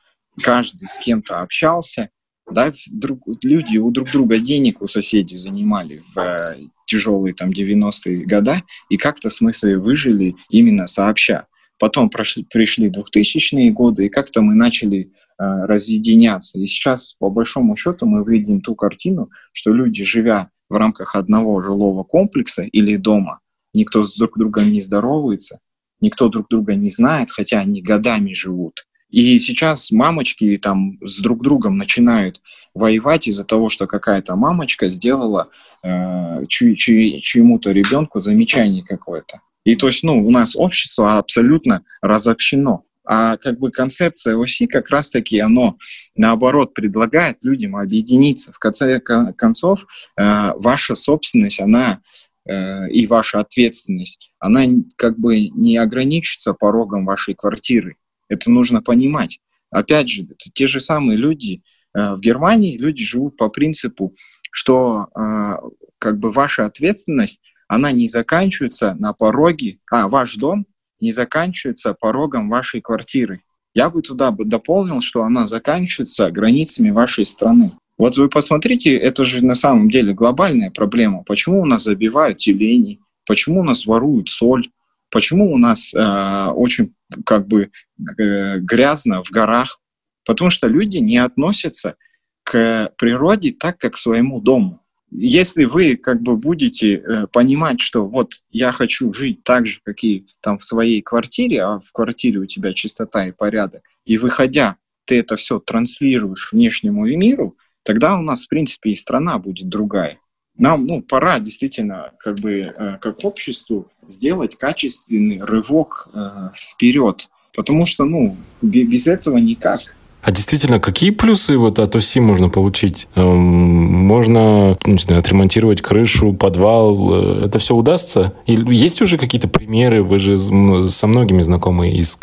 каждый 0.41 0.87
с 0.87 0.97
кем-то 0.97 1.41
общался, 1.41 2.09
да, 2.51 2.71
друг, 2.91 3.21
люди 3.43 3.77
у 3.77 3.91
друг 3.91 4.11
друга 4.11 4.39
денег 4.39 4.81
у 4.81 4.87
соседей 4.87 5.35
занимали 5.35 6.01
в 6.13 6.19
э, 6.19 6.57
тяжелые 6.85 7.33
там 7.33 7.49
90-е 7.49 8.25
годы 8.25 8.63
и 8.89 8.97
как-то 8.97 9.29
в 9.29 9.33
смысле 9.33 9.77
выжили 9.77 10.35
именно 10.49 10.87
сообща. 10.87 11.47
Потом 11.79 12.09
прошли, 12.09 12.43
пришли 12.43 12.89
2000-е 12.89 13.71
годы, 13.71 14.05
и 14.05 14.09
как-то 14.09 14.41
мы 14.41 14.53
начали 14.53 14.99
э, 15.01 15.07
разъединяться. 15.39 16.59
И 16.59 16.65
сейчас, 16.65 17.13
по 17.13 17.29
большому 17.29 17.75
счету, 17.75 18.05
мы 18.05 18.23
видим 18.23 18.61
ту 18.61 18.75
картину, 18.75 19.29
что 19.51 19.73
люди, 19.73 20.03
живя 20.03 20.49
в 20.69 20.75
рамках 20.75 21.15
одного 21.15 21.59
жилого 21.59 22.03
комплекса 22.03 22.63
или 22.63 22.97
дома, 22.97 23.39
никто 23.73 24.03
с 24.03 24.17
друг 24.17 24.37
другом 24.37 24.69
не 24.69 24.79
здоровается, 24.79 25.59
никто 26.01 26.29
друг 26.29 26.47
друга 26.49 26.75
не 26.75 26.89
знает, 26.89 27.31
хотя 27.31 27.59
они 27.59 27.81
годами 27.81 28.33
живут. 28.33 28.85
И 29.11 29.37
сейчас 29.39 29.91
мамочки 29.91 30.57
там 30.57 30.97
с 31.01 31.19
друг 31.19 31.43
другом 31.43 31.77
начинают 31.77 32.41
воевать 32.73 33.27
из-за 33.27 33.43
того, 33.43 33.69
что 33.69 33.85
какая-то 33.85 34.35
мамочка 34.35 34.89
сделала 34.89 35.49
э, 35.83 36.45
чь, 36.47 36.77
чь, 36.77 37.21
чьему-то 37.21 37.71
ребенку 37.71 38.19
замечание 38.19 38.83
какое-то. 38.83 39.41
И 39.65 39.75
то 39.75 39.87
есть, 39.87 40.03
ну, 40.03 40.25
у 40.25 40.31
нас 40.31 40.55
общество 40.55 41.17
абсолютно 41.17 41.83
разобщено. 42.01 42.83
А 43.03 43.37
как 43.37 43.59
бы 43.59 43.71
концепция 43.71 44.37
оси 44.37 44.67
как 44.67 44.89
раз-таки 44.89 45.39
оно 45.39 45.77
наоборот 46.15 46.73
предлагает 46.73 47.43
людям 47.43 47.75
объединиться. 47.75 48.53
В 48.53 48.59
конце 48.59 48.99
концов, 48.99 49.85
э, 50.17 50.51
ваша 50.55 50.95
собственность, 50.95 51.59
она 51.59 51.99
э, 52.45 52.89
и 52.89 53.05
ваша 53.07 53.41
ответственность, 53.41 54.31
она 54.39 54.63
как 54.95 55.19
бы 55.19 55.49
не 55.49 55.77
ограничится 55.77 56.53
порогом 56.53 57.05
вашей 57.05 57.35
квартиры. 57.35 57.97
Это 58.31 58.49
нужно 58.49 58.81
понимать. 58.81 59.39
Опять 59.71 60.07
же, 60.07 60.23
это 60.23 60.49
те 60.53 60.67
же 60.67 60.79
самые 60.79 61.17
люди. 61.17 61.63
Э, 61.93 62.15
в 62.15 62.21
Германии 62.21 62.77
люди 62.77 63.03
живут 63.03 63.35
по 63.35 63.49
принципу, 63.49 64.15
что 64.51 65.07
э, 65.13 65.53
как 65.99 66.17
бы 66.17 66.31
ваша 66.31 66.65
ответственность, 66.65 67.41
она 67.67 67.91
не 67.91 68.07
заканчивается 68.07 68.95
на 68.97 69.11
пороге, 69.11 69.79
а 69.91 70.07
ваш 70.07 70.35
дом 70.35 70.65
не 71.01 71.11
заканчивается 71.11 71.93
порогом 71.93 72.49
вашей 72.49 72.79
квартиры. 72.79 73.41
Я 73.73 73.89
бы 73.89 74.01
туда 74.01 74.31
бы 74.31 74.45
дополнил, 74.45 75.01
что 75.01 75.23
она 75.23 75.45
заканчивается 75.45 76.31
границами 76.31 76.89
вашей 76.89 77.25
страны. 77.25 77.73
Вот 77.97 78.17
вы 78.17 78.29
посмотрите, 78.29 78.95
это 78.95 79.25
же 79.25 79.43
на 79.43 79.55
самом 79.55 79.89
деле 79.89 80.13
глобальная 80.13 80.71
проблема. 80.71 81.23
Почему 81.23 81.61
у 81.61 81.65
нас 81.65 81.83
забивают 81.83 82.37
тюлени? 82.37 83.01
Почему 83.27 83.59
у 83.59 83.63
нас 83.63 83.85
воруют 83.85 84.29
соль? 84.29 84.69
Почему 85.11 85.53
у 85.53 85.57
нас 85.57 85.93
э, 85.93 86.47
очень 86.55 86.95
как 87.25 87.47
бы 87.47 87.69
э, 88.17 88.57
грязно 88.59 89.23
в 89.23 89.29
горах? 89.29 89.79
Потому 90.25 90.49
что 90.49 90.67
люди 90.67 90.97
не 90.97 91.17
относятся 91.17 91.95
к 92.43 92.93
природе 92.97 93.51
так, 93.51 93.77
как 93.77 93.93
к 93.93 93.97
своему 93.97 94.39
дому. 94.39 94.81
если 95.11 95.65
вы 95.65 95.97
как 95.97 96.21
бы 96.21 96.37
будете 96.37 96.95
э, 96.95 97.27
понимать, 97.27 97.81
что 97.81 98.07
вот 98.07 98.35
я 98.49 98.71
хочу 98.71 99.11
жить 99.11 99.43
так 99.43 99.65
же, 99.65 99.81
как 99.83 100.01
и 100.03 100.25
там 100.39 100.57
в 100.57 100.63
своей 100.63 101.01
квартире, 101.01 101.63
а 101.63 101.79
в 101.81 101.91
квартире 101.91 102.39
у 102.39 102.45
тебя 102.45 102.73
чистота 102.73 103.27
и 103.27 103.33
порядок, 103.33 103.83
и 104.05 104.17
выходя, 104.17 104.77
ты 105.05 105.19
это 105.19 105.35
все 105.35 105.59
транслируешь 105.59 106.53
внешнему 106.53 107.05
миру, 107.05 107.57
тогда 107.83 108.17
у 108.17 108.21
нас, 108.21 108.45
в 108.45 108.47
принципе, 108.47 108.91
и 108.91 108.95
страна 108.95 109.37
будет 109.37 109.67
другая. 109.67 110.20
Нам, 110.61 110.85
ну, 110.85 111.01
пора 111.01 111.39
действительно, 111.39 112.11
как 112.19 112.39
бы, 112.39 112.71
э, 112.77 112.97
как 113.01 113.25
обществу 113.25 113.87
сделать 114.07 114.55
качественный 114.55 115.41
рывок 115.41 116.07
э, 116.13 116.49
вперед, 116.53 117.29
потому 117.55 117.87
что, 117.87 118.05
ну, 118.05 118.37
без 118.61 119.07
этого 119.07 119.37
никак. 119.37 119.79
А 120.21 120.31
действительно, 120.31 120.79
какие 120.79 121.09
плюсы 121.09 121.57
вот 121.57 121.79
от 121.79 121.95
ОСИ 121.95 122.19
можно 122.19 122.49
получить? 122.49 123.07
Эм, 123.15 123.25
можно, 123.25 124.77
не 124.85 124.99
знаю, 124.99 125.21
отремонтировать 125.21 125.81
крышу, 125.81 126.31
подвал. 126.33 127.41
Э, 127.41 127.45
это 127.47 127.57
все 127.57 127.75
удастся? 127.75 128.35
Или 128.45 128.71
есть 128.71 129.01
уже 129.01 129.17
какие-то 129.17 129.47
примеры? 129.47 130.03
Вы 130.03 130.19
же 130.19 130.37
со 130.37 131.07
многими 131.07 131.41
знакомы 131.41 131.91
из 131.91 132.15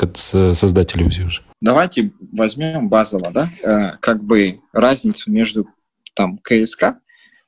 создателей 0.56 1.06
УЗИ 1.06 1.22
уже. 1.22 1.42
Давайте 1.60 2.12
возьмем 2.36 2.88
базово, 2.88 3.32
да, 3.32 3.98
как 3.98 4.22
бы 4.22 4.60
разницу 4.72 5.32
между 5.32 5.66
там 6.14 6.38
КСК, 6.38 6.98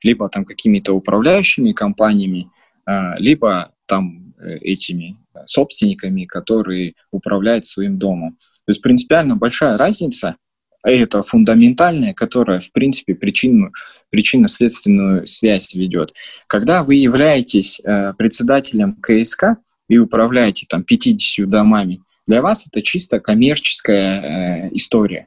либо 0.02 0.28
там 0.28 0.44
какими-то 0.44 0.92
управляющими 0.92 1.72
компаниями, 1.72 2.50
э, 2.86 3.14
либо 3.18 3.72
там 3.86 4.34
этими 4.62 5.16
собственниками, 5.44 6.24
которые 6.24 6.94
управляют 7.10 7.66
своим 7.66 7.98
домом. 7.98 8.38
То 8.64 8.70
есть 8.70 8.80
принципиально 8.80 9.36
большая 9.36 9.76
разница, 9.76 10.36
это 10.82 11.22
фундаментальная, 11.22 12.14
которая, 12.14 12.60
в 12.60 12.72
принципе, 12.72 13.14
причину, 13.14 13.72
причинно-следственную 14.10 15.26
связь 15.26 15.74
ведет. 15.74 16.14
Когда 16.46 16.82
вы 16.82 16.94
являетесь 16.94 17.80
э, 17.80 18.14
председателем 18.14 18.96
КСК 19.00 19.56
и 19.88 19.98
управляете 19.98 20.66
там 20.68 20.82
50 20.82 21.48
домами, 21.48 22.00
для 22.26 22.42
вас 22.42 22.66
это 22.66 22.82
чисто 22.82 23.20
коммерческая 23.20 24.20
э, 24.20 24.68
история. 24.72 25.26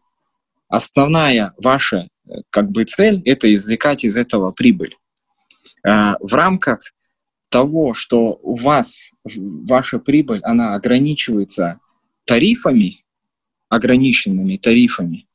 Основная 0.70 1.54
ваша 1.62 1.98
э, 1.98 2.08
как 2.50 2.72
бы 2.72 2.84
цель– 2.86 3.22
это 3.26 3.54
извлекать 3.54 4.04
из 4.04 4.18
этого 4.18 4.52
прибыль. 4.52 4.96
Э, 5.86 6.14
в 6.20 6.34
рамках 6.34 6.80
того, 7.50 7.94
что 7.94 8.40
у 8.42 8.56
вас 8.56 9.12
ваша 9.24 10.00
прибыль, 10.00 10.40
она 10.44 10.74
ограничивается 10.74 11.80
тарифами, 12.26 12.98
ограниченными 13.70 14.58
тарифами, 14.58 15.28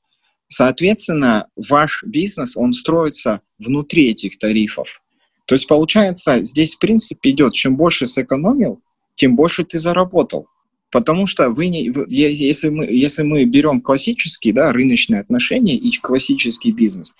соответственно, 0.48 1.48
ваш 1.56 2.02
бизнес, 2.04 2.56
он 2.56 2.72
строится 2.72 3.40
внутри 3.58 4.10
этих 4.10 4.38
тарифов. 4.38 5.02
То 5.46 5.54
есть, 5.54 5.66
получается, 5.66 6.42
здесь 6.42 6.74
принцип 6.74 7.18
идет, 7.22 7.54
чем 7.54 7.76
больше 7.76 8.06
сэкономил, 8.06 8.82
тем 9.14 9.36
больше 9.36 9.64
ты 9.64 9.78
заработал. 9.78 10.46
Потому 10.90 11.26
что 11.26 11.50
вы 11.50 11.68
не, 11.68 11.90
вы, 11.90 12.06
если, 12.08 12.70
мы, 12.70 12.86
если 12.86 13.22
мы 13.22 13.44
берем 13.44 13.80
классические 13.80 14.54
да, 14.54 14.72
рыночные 14.72 15.20
отношения 15.20 15.76
и 15.76 15.90
классический 15.98 16.72
бизнес, 16.72 17.14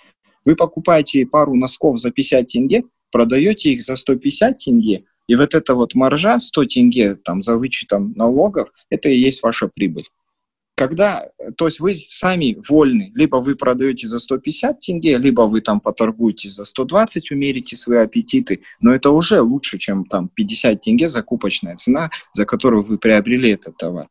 вы 0.45 0.55
покупаете 0.55 1.25
пару 1.25 1.55
носков 1.55 1.99
за 1.99 2.11
50 2.11 2.45
тенге, 2.47 2.83
продаете 3.11 3.73
их 3.73 3.83
за 3.83 3.95
150 3.95 4.57
тенге, 4.57 5.03
и 5.27 5.35
вот 5.35 5.53
эта 5.53 5.75
вот 5.75 5.93
маржа 5.93 6.39
100 6.39 6.65
тенге 6.65 7.15
там, 7.15 7.41
за 7.41 7.57
вычетом 7.57 8.13
налогов, 8.15 8.69
это 8.89 9.09
и 9.09 9.17
есть 9.17 9.43
ваша 9.43 9.67
прибыль. 9.67 10.05
Когда, 10.79 11.27
то 11.57 11.65
есть 11.65 11.81
вы 11.81 11.93
сами 11.93 12.57
вольны, 12.69 13.11
либо 13.13 13.35
вы 13.35 13.55
продаете 13.55 14.07
за 14.07 14.17
150 14.17 14.79
тенге, 14.79 15.17
либо 15.17 15.41
вы 15.41 15.59
там 15.59 15.81
поторгуете 15.81 16.47
за 16.47 16.63
120, 16.63 17.31
умерите 17.31 17.75
свои 17.75 17.97
аппетиты, 17.97 18.61
но 18.79 18.93
это 18.93 19.09
уже 19.11 19.41
лучше, 19.41 19.77
чем 19.77 20.05
там 20.05 20.29
50 20.29 20.79
тенге 20.79 21.09
закупочная 21.09 21.75
цена, 21.75 22.11
за 22.31 22.45
которую 22.45 22.83
вы 22.83 22.97
приобрели 22.97 23.49
этот 23.51 23.75
товар. 23.75 24.07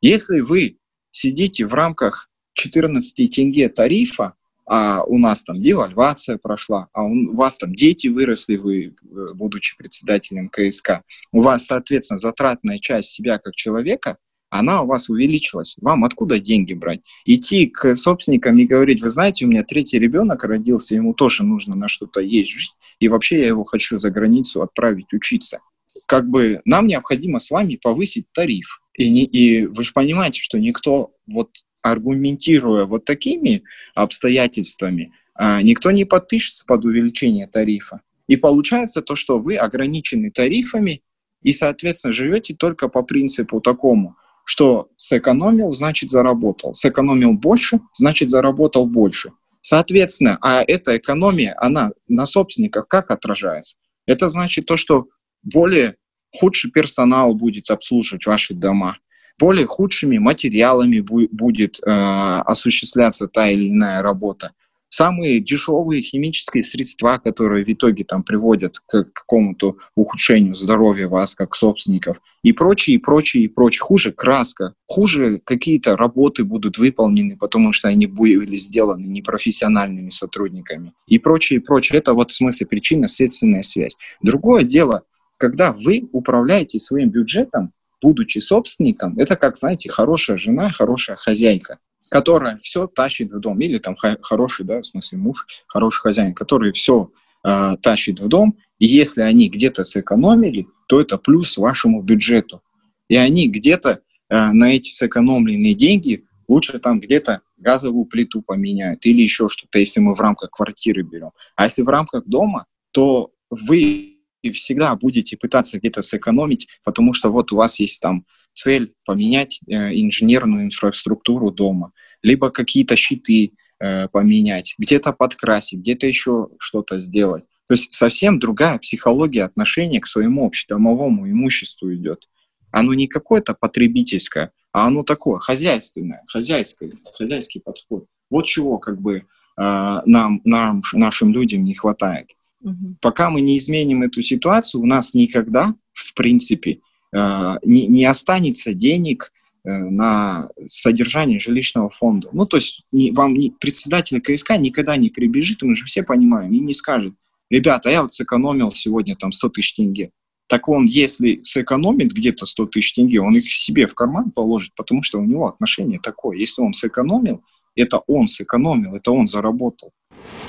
Если 0.00 0.38
вы 0.38 0.76
сидите 1.10 1.66
в 1.66 1.74
рамках 1.74 2.30
14 2.52 3.28
тенге 3.28 3.68
тарифа, 3.68 4.34
а 4.64 5.02
у 5.02 5.18
нас 5.18 5.42
там 5.42 5.60
девальвация 5.60 6.38
прошла, 6.38 6.86
а 6.92 7.02
у 7.02 7.34
вас 7.34 7.58
там 7.58 7.74
дети 7.74 8.06
выросли, 8.06 8.58
вы, 8.58 8.84
э, 8.84 9.24
будучи 9.34 9.76
председателем 9.76 10.50
КСК, 10.50 11.02
у 11.32 11.42
вас, 11.42 11.66
соответственно, 11.66 12.18
затратная 12.18 12.78
часть 12.78 13.10
себя 13.10 13.38
как 13.38 13.56
человека, 13.56 14.18
она 14.52 14.82
у 14.82 14.86
вас 14.86 15.08
увеличилась. 15.08 15.76
Вам 15.80 16.04
откуда 16.04 16.38
деньги 16.38 16.74
брать? 16.74 17.08
Идти 17.24 17.66
к 17.66 17.96
собственникам 17.96 18.58
и 18.58 18.66
говорить, 18.66 19.00
вы 19.00 19.08
знаете, 19.08 19.46
у 19.46 19.48
меня 19.48 19.62
третий 19.62 19.98
ребенок 19.98 20.44
родился, 20.44 20.94
ему 20.94 21.14
тоже 21.14 21.42
нужно 21.42 21.74
на 21.74 21.88
что-то 21.88 22.20
есть 22.20 22.50
жить, 22.50 22.74
и 23.00 23.08
вообще 23.08 23.40
я 23.40 23.46
его 23.46 23.64
хочу 23.64 23.96
за 23.96 24.10
границу 24.10 24.60
отправить 24.60 25.14
учиться. 25.14 25.60
Как 26.06 26.28
бы 26.28 26.60
нам 26.66 26.86
необходимо 26.86 27.38
с 27.38 27.50
вами 27.50 27.78
повысить 27.82 28.26
тариф. 28.32 28.82
И, 28.98 29.08
не, 29.08 29.24
и 29.24 29.66
вы 29.66 29.82
же 29.82 29.92
понимаете, 29.94 30.42
что 30.42 30.58
никто 30.58 31.14
вот 31.26 31.48
аргументируя 31.82 32.84
вот 32.84 33.06
такими 33.06 33.62
обстоятельствами, 33.94 35.14
а, 35.34 35.62
никто 35.62 35.90
не 35.92 36.04
подпишется 36.04 36.64
под 36.66 36.84
увеличение 36.84 37.46
тарифа. 37.46 38.02
И 38.28 38.36
получается 38.36 39.00
то, 39.00 39.14
что 39.14 39.38
вы 39.38 39.56
ограничены 39.56 40.30
тарифами 40.30 41.02
и, 41.42 41.52
соответственно, 41.52 42.12
живете 42.12 42.54
только 42.54 42.88
по 42.88 43.02
принципу 43.02 43.62
такому, 43.62 44.16
что 44.44 44.88
сэкономил, 44.96 45.70
значит 45.70 46.10
заработал. 46.10 46.74
Сэкономил 46.74 47.34
больше, 47.34 47.80
значит 47.92 48.30
заработал 48.30 48.86
больше. 48.86 49.32
Соответственно, 49.60 50.38
а 50.40 50.64
эта 50.66 50.96
экономия, 50.96 51.54
она 51.58 51.92
на 52.08 52.26
собственниках 52.26 52.88
как 52.88 53.10
отражается? 53.10 53.76
Это 54.06 54.28
значит 54.28 54.66
то, 54.66 54.76
что 54.76 55.06
более 55.42 55.96
худший 56.34 56.70
персонал 56.70 57.34
будет 57.34 57.70
обслуживать 57.70 58.26
ваши 58.26 58.54
дома– 58.54 58.98
более 59.38 59.66
худшими 59.66 60.18
материалами 60.18 61.00
будет 61.00 61.80
э, 61.80 61.90
осуществляться 61.90 63.28
та 63.28 63.48
или 63.48 63.70
иная 63.70 64.02
работа. 64.02 64.52
Самые 64.94 65.40
дешевые 65.40 66.02
химические 66.02 66.62
средства, 66.62 67.16
которые 67.16 67.64
в 67.64 67.68
итоге 67.72 68.04
там 68.04 68.22
приводят 68.22 68.78
к 68.78 69.04
какому-то 69.04 69.78
ухудшению 69.94 70.52
здоровья 70.52 71.08
вас 71.08 71.34
как 71.34 71.54
собственников 71.54 72.20
и 72.42 72.52
прочее, 72.52 72.96
и 72.96 72.98
прочее, 72.98 73.44
и 73.44 73.48
прочее. 73.48 73.80
Хуже 73.80 74.12
краска, 74.12 74.74
хуже 74.84 75.40
какие-то 75.42 75.96
работы 75.96 76.44
будут 76.44 76.76
выполнены, 76.76 77.38
потому 77.38 77.72
что 77.72 77.88
они 77.88 78.06
были 78.06 78.54
сделаны 78.56 79.06
непрофессиональными 79.06 80.10
сотрудниками 80.10 80.92
и 81.06 81.18
прочее, 81.18 81.60
и 81.60 81.62
прочее. 81.62 81.98
Это 81.98 82.12
вот 82.12 82.30
в 82.30 82.34
смысле 82.34 82.66
причинно-следственная 82.66 83.62
связь. 83.62 83.96
Другое 84.20 84.62
дело, 84.62 85.04
когда 85.38 85.72
вы 85.72 86.06
управляете 86.12 86.78
своим 86.78 87.08
бюджетом, 87.08 87.72
будучи 88.02 88.40
собственником, 88.40 89.18
это 89.18 89.36
как, 89.36 89.56
знаете, 89.56 89.88
хорошая 89.88 90.36
жена, 90.36 90.70
хорошая 90.70 91.16
хозяйка, 91.16 91.78
которая 92.10 92.58
все 92.58 92.86
тащит 92.86 93.32
в 93.32 93.40
дом. 93.40 93.60
Или 93.60 93.78
там 93.78 93.96
хороший, 93.96 94.64
да, 94.64 94.80
в 94.80 94.84
смысле 94.84 95.18
муж, 95.18 95.46
хороший 95.66 96.00
хозяин, 96.00 96.34
который 96.34 96.72
все 96.72 97.10
э, 97.44 97.76
тащит 97.80 98.20
в 98.20 98.28
дом. 98.28 98.58
И 98.78 98.86
если 98.86 99.22
они 99.22 99.48
где-то 99.48 99.84
сэкономили, 99.84 100.66
то 100.88 101.00
это 101.00 101.18
плюс 101.18 101.56
вашему 101.56 102.02
бюджету. 102.02 102.62
И 103.08 103.16
они 103.16 103.48
где-то 103.48 104.00
э, 104.28 104.52
на 104.52 104.74
эти 104.74 104.90
сэкономленные 104.90 105.74
деньги 105.74 106.24
лучше 106.48 106.78
там 106.78 107.00
где-то 107.00 107.40
газовую 107.56 108.04
плиту 108.04 108.42
поменяют 108.42 109.06
или 109.06 109.22
еще 109.22 109.48
что-то, 109.48 109.78
если 109.78 110.00
мы 110.00 110.14
в 110.14 110.20
рамках 110.20 110.50
квартиры 110.50 111.02
берем. 111.02 111.30
А 111.56 111.64
если 111.64 111.82
в 111.82 111.88
рамках 111.88 112.26
дома, 112.26 112.66
то 112.90 113.30
вы 113.50 114.11
и 114.42 114.50
всегда 114.50 114.94
будете 114.96 115.36
пытаться 115.36 115.78
где-то 115.78 116.02
сэкономить, 116.02 116.68
потому 116.84 117.12
что 117.12 117.30
вот 117.30 117.52
у 117.52 117.56
вас 117.56 117.80
есть 117.80 118.00
там 118.00 118.26
цель 118.52 118.92
поменять 119.06 119.60
э, 119.66 119.94
инженерную 119.94 120.64
инфраструктуру 120.64 121.50
дома, 121.50 121.92
либо 122.22 122.50
какие-то 122.50 122.96
щиты 122.96 123.54
э, 123.80 124.08
поменять, 124.08 124.74
где-то 124.78 125.12
подкрасить, 125.12 125.80
где-то 125.80 126.06
еще 126.06 126.48
что-то 126.58 126.98
сделать. 126.98 127.44
То 127.68 127.74
есть 127.74 127.94
совсем 127.94 128.38
другая 128.38 128.78
психология 128.78 129.44
отношения 129.44 130.00
к 130.00 130.06
своему 130.06 130.46
общедомовому 130.46 131.30
имуществу 131.30 131.94
идет. 131.94 132.28
Оно 132.70 132.94
не 132.94 133.06
какое-то 133.06 133.54
потребительское, 133.54 134.52
а 134.72 134.86
оно 134.86 135.04
такое 135.04 135.38
хозяйственное, 135.38 136.22
хозяйское, 136.26 136.92
хозяйский 137.16 137.60
подход. 137.60 138.06
Вот 138.30 138.46
чего 138.46 138.78
как 138.78 139.00
бы 139.00 139.18
э, 139.18 139.22
нам, 139.56 140.40
нам, 140.44 140.82
нашим 140.92 141.32
людям 141.32 141.64
не 141.64 141.74
хватает. 141.74 142.28
Угу. 142.62 142.96
Пока 143.00 143.30
мы 143.30 143.40
не 143.40 143.56
изменим 143.56 144.02
эту 144.02 144.22
ситуацию, 144.22 144.80
у 144.80 144.86
нас 144.86 145.14
никогда, 145.14 145.74
в 145.92 146.14
принципе, 146.14 146.80
э, 147.14 147.54
не, 147.64 147.86
не 147.86 148.04
останется 148.04 148.72
денег 148.72 149.32
э, 149.64 149.70
на 149.70 150.48
содержание 150.66 151.38
жилищного 151.38 151.90
фонда. 151.90 152.28
Ну, 152.32 152.46
то 152.46 152.56
есть 152.56 152.84
не, 152.92 153.10
вам 153.10 153.34
не, 153.34 153.50
председатель 153.50 154.20
КСК 154.20 154.56
никогда 154.58 154.96
не 154.96 155.10
прибежит, 155.10 155.62
мы 155.62 155.74
же 155.74 155.84
все 155.84 156.02
понимаем, 156.02 156.52
и 156.52 156.60
не 156.60 156.74
скажет, 156.74 157.14
ребята, 157.50 157.90
я 157.90 158.02
вот 158.02 158.12
сэкономил 158.12 158.70
сегодня 158.70 159.16
там 159.16 159.32
100 159.32 159.48
тысяч 159.50 159.74
тенге. 159.74 160.10
Так 160.46 160.68
он, 160.68 160.84
если 160.84 161.40
сэкономит 161.42 162.12
где-то 162.12 162.46
100 162.46 162.66
тысяч 162.66 162.94
тенге, 162.94 163.20
он 163.20 163.36
их 163.36 163.50
себе 163.50 163.86
в 163.86 163.94
карман 163.94 164.30
положит, 164.30 164.74
потому 164.76 165.02
что 165.02 165.18
у 165.18 165.24
него 165.24 165.48
отношение 165.48 165.98
такое. 165.98 166.36
Если 166.36 166.62
он 166.62 166.74
сэкономил, 166.74 167.42
это 167.74 167.98
он 168.06 168.28
сэкономил, 168.28 168.94
это 168.94 169.12
он 169.12 169.26
заработал. 169.26 169.92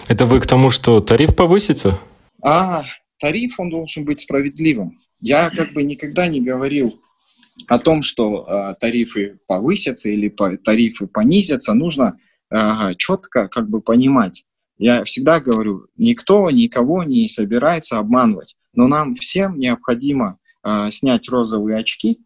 Это 0.08 0.26
вы 0.26 0.40
к 0.40 0.48
тому, 0.48 0.70
что 0.72 1.00
тариф 1.00 1.36
повысится? 1.36 2.00
А 2.42 2.84
тариф, 3.20 3.60
он 3.60 3.70
должен 3.70 4.06
быть 4.06 4.20
справедливым. 4.20 5.00
Я 5.22 5.50
как 5.50 5.74
бы 5.74 5.84
никогда 5.84 6.28
не 6.28 6.42
говорил 6.42 7.00
о 7.68 7.80
том, 7.80 8.02
что 8.02 8.46
э, 8.46 8.76
тарифы 8.80 9.40
повысятся 9.48 10.10
или 10.10 10.28
по, 10.28 10.58
тарифы 10.58 11.08
понизятся. 11.08 11.74
Нужно 11.74 12.18
э, 12.50 12.96
четко 12.98 13.48
как 13.48 13.70
бы 13.70 13.80
понимать. 13.82 14.44
Я 14.78 15.04
всегда 15.04 15.40
говорю, 15.40 15.88
никто 15.96 16.50
никого 16.50 17.04
не 17.04 17.30
собирается 17.30 18.00
обманывать. 18.00 18.56
Но 18.74 18.88
нам 18.88 19.14
всем 19.14 19.58
необходимо 19.58 20.40
э, 20.64 20.90
снять 20.92 21.30
розовые 21.30 21.78
очки, 21.78 22.20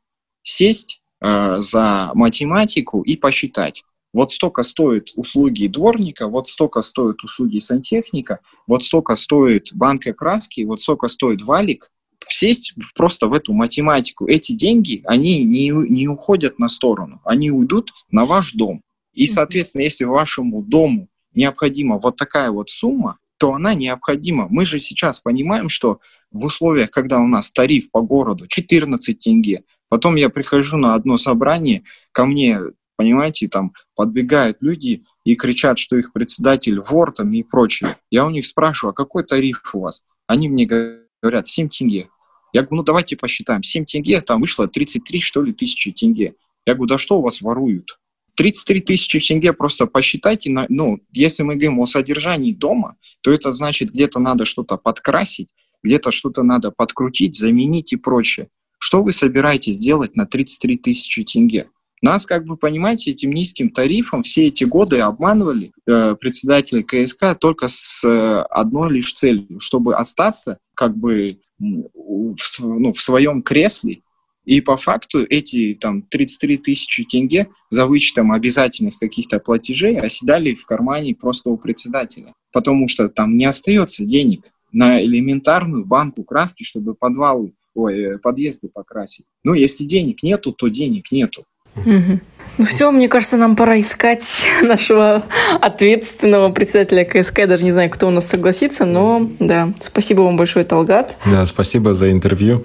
сесть 0.43 1.01
э, 1.21 1.57
за 1.59 2.11
математику 2.13 3.01
и 3.01 3.17
посчитать. 3.17 3.83
Вот 4.13 4.31
столько 4.31 4.63
стоят 4.63 5.09
услуги 5.15 5.67
дворника, 5.67 6.27
вот 6.27 6.47
столько 6.47 6.81
стоят 6.81 7.23
услуги 7.23 7.59
сантехника, 7.59 8.39
вот 8.65 8.83
столько 8.83 9.15
стоит 9.15 9.69
банка 9.73 10.13
краски, 10.13 10.61
вот 10.61 10.81
столько 10.81 11.07
стоит 11.07 11.41
валик. 11.41 11.91
Сесть 12.29 12.73
просто 12.95 13.27
в 13.27 13.33
эту 13.33 13.53
математику. 13.53 14.27
Эти 14.27 14.53
деньги, 14.53 15.01
они 15.05 15.43
не, 15.43 15.69
не 15.69 16.07
уходят 16.07 16.59
на 16.59 16.67
сторону, 16.67 17.21
они 17.23 17.51
уйдут 17.51 17.91
на 18.09 18.25
ваш 18.25 18.53
дом. 18.53 18.81
И, 19.13 19.27
соответственно, 19.27 19.83
если 19.83 20.03
вашему 20.03 20.61
дому 20.61 21.09
необходима 21.33 21.97
вот 21.97 22.17
такая 22.17 22.51
вот 22.51 22.69
сумма, 22.69 23.19
то 23.37 23.53
она 23.53 23.73
необходима. 23.75 24.47
Мы 24.49 24.65
же 24.65 24.79
сейчас 24.79 25.19
понимаем, 25.19 25.69
что 25.69 25.99
в 26.31 26.45
условиях, 26.45 26.91
когда 26.91 27.19
у 27.19 27.27
нас 27.27 27.51
тариф 27.51 27.91
по 27.91 28.01
городу 28.01 28.47
14 28.47 29.19
тенге, 29.19 29.63
потом 29.89 30.15
я 30.15 30.29
прихожу 30.29 30.77
на 30.77 30.95
одно 30.95 31.17
собрание, 31.17 31.83
ко 32.11 32.25
мне, 32.25 32.59
понимаете, 32.97 33.47
там 33.47 33.71
подвигают 33.95 34.57
люди 34.59 34.99
и 35.23 35.35
кричат, 35.35 35.79
что 35.79 35.95
их 35.95 36.11
председатель 36.11 36.81
вор 36.81 37.13
там 37.13 37.31
и 37.31 37.43
прочее. 37.43 37.97
Я 38.11 38.25
у 38.25 38.29
них 38.29 38.45
спрашиваю, 38.45 38.91
а 38.91 38.95
какой 38.95 39.23
тариф 39.23 39.61
у 39.73 39.81
вас? 39.81 40.03
Они 40.25 40.49
мне 40.49 40.65
говорят, 40.65 41.47
7 41.47 41.69
тенге. 41.69 42.09
Я 42.51 42.61
говорю, 42.61 42.77
ну 42.77 42.83
давайте 42.83 43.15
посчитаем. 43.15 43.63
7 43.63 43.85
тенге, 43.85 44.19
там 44.21 44.41
вышло 44.41 44.67
33, 44.67 45.21
что 45.21 45.41
ли, 45.41 45.53
тысячи 45.53 45.91
тенге. 45.91 46.33
Я 46.65 46.73
говорю, 46.73 46.89
да 46.89 46.97
что 46.97 47.19
у 47.19 47.21
вас 47.21 47.41
воруют? 47.41 47.99
33 48.35 48.81
тысячи 48.81 49.19
тенге 49.19 49.53
просто 49.53 49.87
посчитайте, 49.87 50.51
на, 50.51 50.65
ну, 50.69 50.99
если 51.11 51.43
мы 51.43 51.55
говорим 51.55 51.79
о 51.79 51.87
содержании 51.87 52.53
дома, 52.53 52.95
то 53.21 53.31
это 53.31 53.51
значит, 53.51 53.91
где-то 53.91 54.19
надо 54.19 54.45
что-то 54.45 54.77
подкрасить, 54.77 55.49
где-то 55.81 56.11
что-то 56.11 56.43
надо 56.43 56.71
подкрутить, 56.71 57.35
заменить 57.35 57.93
и 57.93 57.95
прочее. 57.95 58.49
Что 58.79 59.01
вы 59.01 59.11
собираетесь 59.11 59.79
делать 59.79 60.15
на 60.15 60.27
33 60.27 60.77
тысячи 60.77 61.23
тенге? 61.23 61.65
Нас, 62.01 62.25
как 62.25 62.45
бы, 62.45 62.57
понимаете, 62.57 63.11
этим 63.11 63.31
низким 63.31 63.69
тарифом 63.69 64.21
все 64.21 64.47
эти 64.47 64.63
годы 64.63 64.99
обманывали 64.99 65.71
э, 65.87 66.15
председатели 66.15 66.83
КСК 66.83 67.37
только 67.39 67.67
с 67.67 68.03
э, 68.03 68.41
одной 68.49 68.93
лишь 68.93 69.13
целью, 69.13 69.59
чтобы 69.59 69.95
остаться 69.95 70.59
как 70.75 70.95
бы 70.95 71.39
в, 71.59 72.59
ну, 72.59 72.91
в 72.91 73.01
своем 73.01 73.41
кресле 73.41 74.01
и 74.47 74.61
по 74.61 74.77
факту 74.77 75.25
эти 75.29 75.77
там 75.79 76.03
33 76.03 76.57
тысячи 76.59 77.03
тенге 77.03 77.49
за 77.69 77.85
вычетом 77.85 78.31
обязательных 78.31 78.97
каких-то 78.97 79.39
платежей 79.39 79.99
оседали 79.99 80.53
в 80.53 80.65
кармане 80.65 81.15
просто 81.15 81.49
у 81.49 81.57
председателя. 81.57 82.33
Потому 82.53 82.87
что 82.87 83.09
там 83.09 83.33
не 83.33 83.43
остается 83.43 84.05
денег 84.05 84.53
на 84.71 85.03
элементарную 85.03 85.85
банку 85.85 86.23
краски, 86.23 86.63
чтобы 86.63 86.95
подвалы, 86.95 87.53
ой, 87.75 87.99
э, 87.99 88.17
подъезды 88.19 88.69
покрасить. 88.69 89.25
Ну, 89.43 89.53
если 89.53 89.83
денег 89.83 90.23
нету, 90.23 90.53
то 90.53 90.69
денег 90.69 91.11
нету. 91.11 91.43
Угу. 91.85 92.19
Ну 92.57 92.65
все, 92.65 92.89
мне 92.89 93.07
кажется, 93.07 93.37
нам 93.37 93.55
пора 93.55 93.79
искать 93.79 94.47
нашего 94.63 95.23
ответственного 95.61 96.49
председателя 96.49 97.05
КСК. 97.05 97.39
Я 97.39 97.47
даже 97.47 97.65
не 97.65 97.71
знаю, 97.71 97.89
кто 97.89 98.07
у 98.07 98.11
нас 98.11 98.27
согласится, 98.27 98.85
но 98.85 99.29
да, 99.39 99.69
спасибо 99.79 100.21
вам 100.21 100.37
большое, 100.37 100.65
Талгат. 100.65 101.17
Да, 101.25 101.45
спасибо 101.45 101.93
за 101.93 102.11
интервью. 102.11 102.63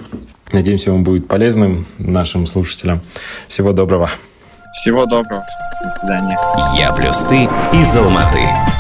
Надеемся, 0.52 0.92
он 0.92 1.04
будет 1.04 1.28
полезным 1.28 1.86
нашим 1.98 2.46
слушателям. 2.46 3.00
Всего 3.48 3.72
доброго. 3.72 4.10
Всего 4.80 5.04
доброго. 5.04 5.44
До 5.84 5.90
свидания. 5.90 6.38
Я 6.78 6.92
плюс 6.92 7.18
ты 7.18 7.44
из 7.78 7.96
Алматы. 7.96 8.71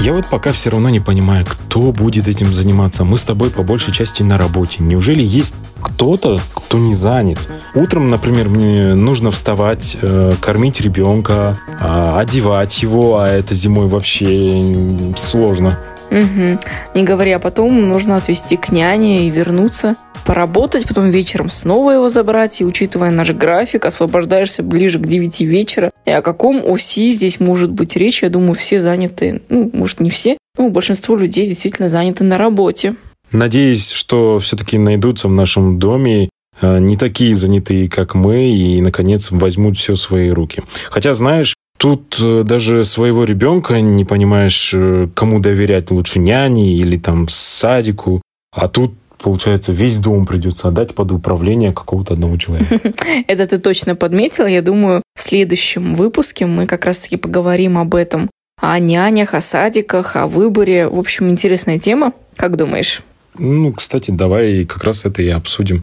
Я 0.00 0.12
вот 0.14 0.26
пока 0.30 0.52
все 0.52 0.70
равно 0.70 0.88
не 0.88 1.00
понимаю, 1.00 1.44
кто 1.46 1.92
будет 1.92 2.28
этим 2.28 2.52
заниматься. 2.52 3.04
Мы 3.04 3.18
с 3.18 3.24
тобой 3.24 3.50
по 3.50 3.62
большей 3.62 3.92
части 3.92 4.22
на 4.22 4.38
работе. 4.38 4.76
Неужели 4.78 5.22
есть 5.22 5.54
кто-то, 5.80 6.40
кто 6.54 6.78
не 6.78 6.94
занят? 6.94 7.38
Утром, 7.74 8.08
например, 8.08 8.48
мне 8.48 8.94
нужно 8.94 9.30
вставать, 9.30 9.96
э, 10.00 10.32
кормить 10.40 10.80
ребенка, 10.80 11.58
э, 11.80 12.14
одевать 12.16 12.82
его, 12.82 13.18
а 13.18 13.28
это 13.28 13.54
зимой 13.54 13.86
вообще 13.86 15.14
сложно. 15.16 15.78
Угу. 16.10 16.58
Не 16.94 17.04
говоря 17.04 17.38
потом, 17.38 17.88
нужно 17.88 18.16
отвезти 18.16 18.56
к 18.56 18.70
няне 18.70 19.26
и 19.26 19.30
вернуться, 19.30 19.96
поработать, 20.24 20.86
потом 20.86 21.10
вечером 21.10 21.48
снова 21.48 21.92
его 21.92 22.08
забрать. 22.08 22.60
И 22.60 22.64
учитывая 22.64 23.10
наш 23.10 23.30
график, 23.30 23.86
освобождаешься 23.86 24.62
ближе 24.62 24.98
к 24.98 25.06
9 25.06 25.40
вечера. 25.42 25.90
И 26.04 26.10
о 26.10 26.22
каком 26.22 26.62
ОСИ 26.64 27.12
здесь 27.12 27.40
может 27.40 27.70
быть 27.70 27.96
речь? 27.96 28.22
Я 28.22 28.28
думаю, 28.28 28.54
все 28.54 28.80
заняты, 28.80 29.42
ну, 29.48 29.70
может, 29.72 30.00
не 30.00 30.10
все, 30.10 30.36
но 30.58 30.68
большинство 30.68 31.16
людей 31.16 31.48
действительно 31.48 31.88
заняты 31.88 32.24
на 32.24 32.38
работе. 32.38 32.94
Надеюсь, 33.32 33.90
что 33.90 34.38
все-таки 34.38 34.76
найдутся 34.76 35.28
в 35.28 35.32
нашем 35.32 35.78
доме 35.78 36.28
э, 36.60 36.78
не 36.80 36.96
такие 36.96 37.34
занятые, 37.34 37.88
как 37.88 38.14
мы, 38.14 38.52
и, 38.52 38.80
наконец, 38.80 39.30
возьмут 39.30 39.78
все 39.78 39.94
в 39.94 40.00
свои 40.00 40.30
руки. 40.30 40.62
Хотя, 40.90 41.12
знаешь, 41.12 41.54
Тут 41.80 42.18
э, 42.20 42.42
даже 42.44 42.84
своего 42.84 43.24
ребенка 43.24 43.80
не 43.80 44.04
понимаешь, 44.04 44.72
э, 44.74 45.08
кому 45.14 45.40
доверять, 45.40 45.90
лучше 45.90 46.18
няне 46.18 46.74
или 46.74 46.98
там 46.98 47.26
садику. 47.30 48.20
А 48.52 48.68
тут 48.68 48.92
получается, 49.18 49.72
весь 49.72 49.96
дом 49.96 50.26
придется 50.26 50.68
отдать 50.68 50.94
под 50.94 51.10
управление 51.10 51.72
какого-то 51.72 52.12
одного 52.12 52.36
человека. 52.36 52.78
Это 53.26 53.46
ты 53.46 53.56
точно 53.56 53.96
подметил. 53.96 54.46
Я 54.46 54.60
думаю, 54.60 55.02
в 55.16 55.22
следующем 55.22 55.94
выпуске 55.94 56.44
мы 56.44 56.66
как 56.66 56.84
раз-таки 56.84 57.16
поговорим 57.16 57.78
об 57.78 57.94
этом. 57.94 58.28
О 58.60 58.78
нянях, 58.78 59.32
о 59.32 59.40
садиках, 59.40 60.16
о 60.16 60.26
выборе. 60.26 60.86
В 60.86 60.98
общем, 60.98 61.30
интересная 61.30 61.78
тема. 61.78 62.12
Как 62.36 62.56
думаешь? 62.56 63.00
Ну, 63.38 63.72
кстати, 63.72 64.10
давай 64.10 64.66
как 64.66 64.84
раз 64.84 65.06
это 65.06 65.22
и 65.22 65.28
обсудим. 65.28 65.80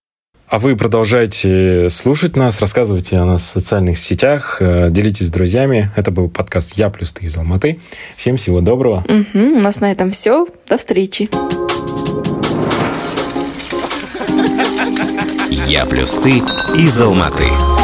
А 0.49 0.59
вы 0.59 0.77
продолжайте 0.77 1.89
слушать 1.89 2.37
нас, 2.37 2.61
рассказывайте 2.61 3.17
о 3.17 3.25
нас 3.25 3.41
в 3.41 3.45
социальных 3.47 3.97
сетях, 3.97 4.57
э, 4.61 4.87
делитесь 4.89 5.27
с 5.27 5.29
друзьями. 5.29 5.91
Это 5.97 6.09
был 6.09 6.29
подкаст 6.29 6.75
«Я 6.77 6.89
плюс 6.89 7.11
ты» 7.11 7.25
из 7.25 7.35
Алматы. 7.35 7.81
Всем 8.15 8.37
всего 8.37 8.61
доброго. 8.61 9.03
Угу, 9.09 9.57
у 9.57 9.59
нас 9.59 9.81
на 9.81 9.91
этом 9.91 10.09
все. 10.09 10.47
До 10.69 10.77
встречи. 10.77 11.29
«Я 15.67 15.85
плюс 15.85 16.13
ты» 16.15 16.37
из 16.79 17.01
Алматы. 17.01 17.76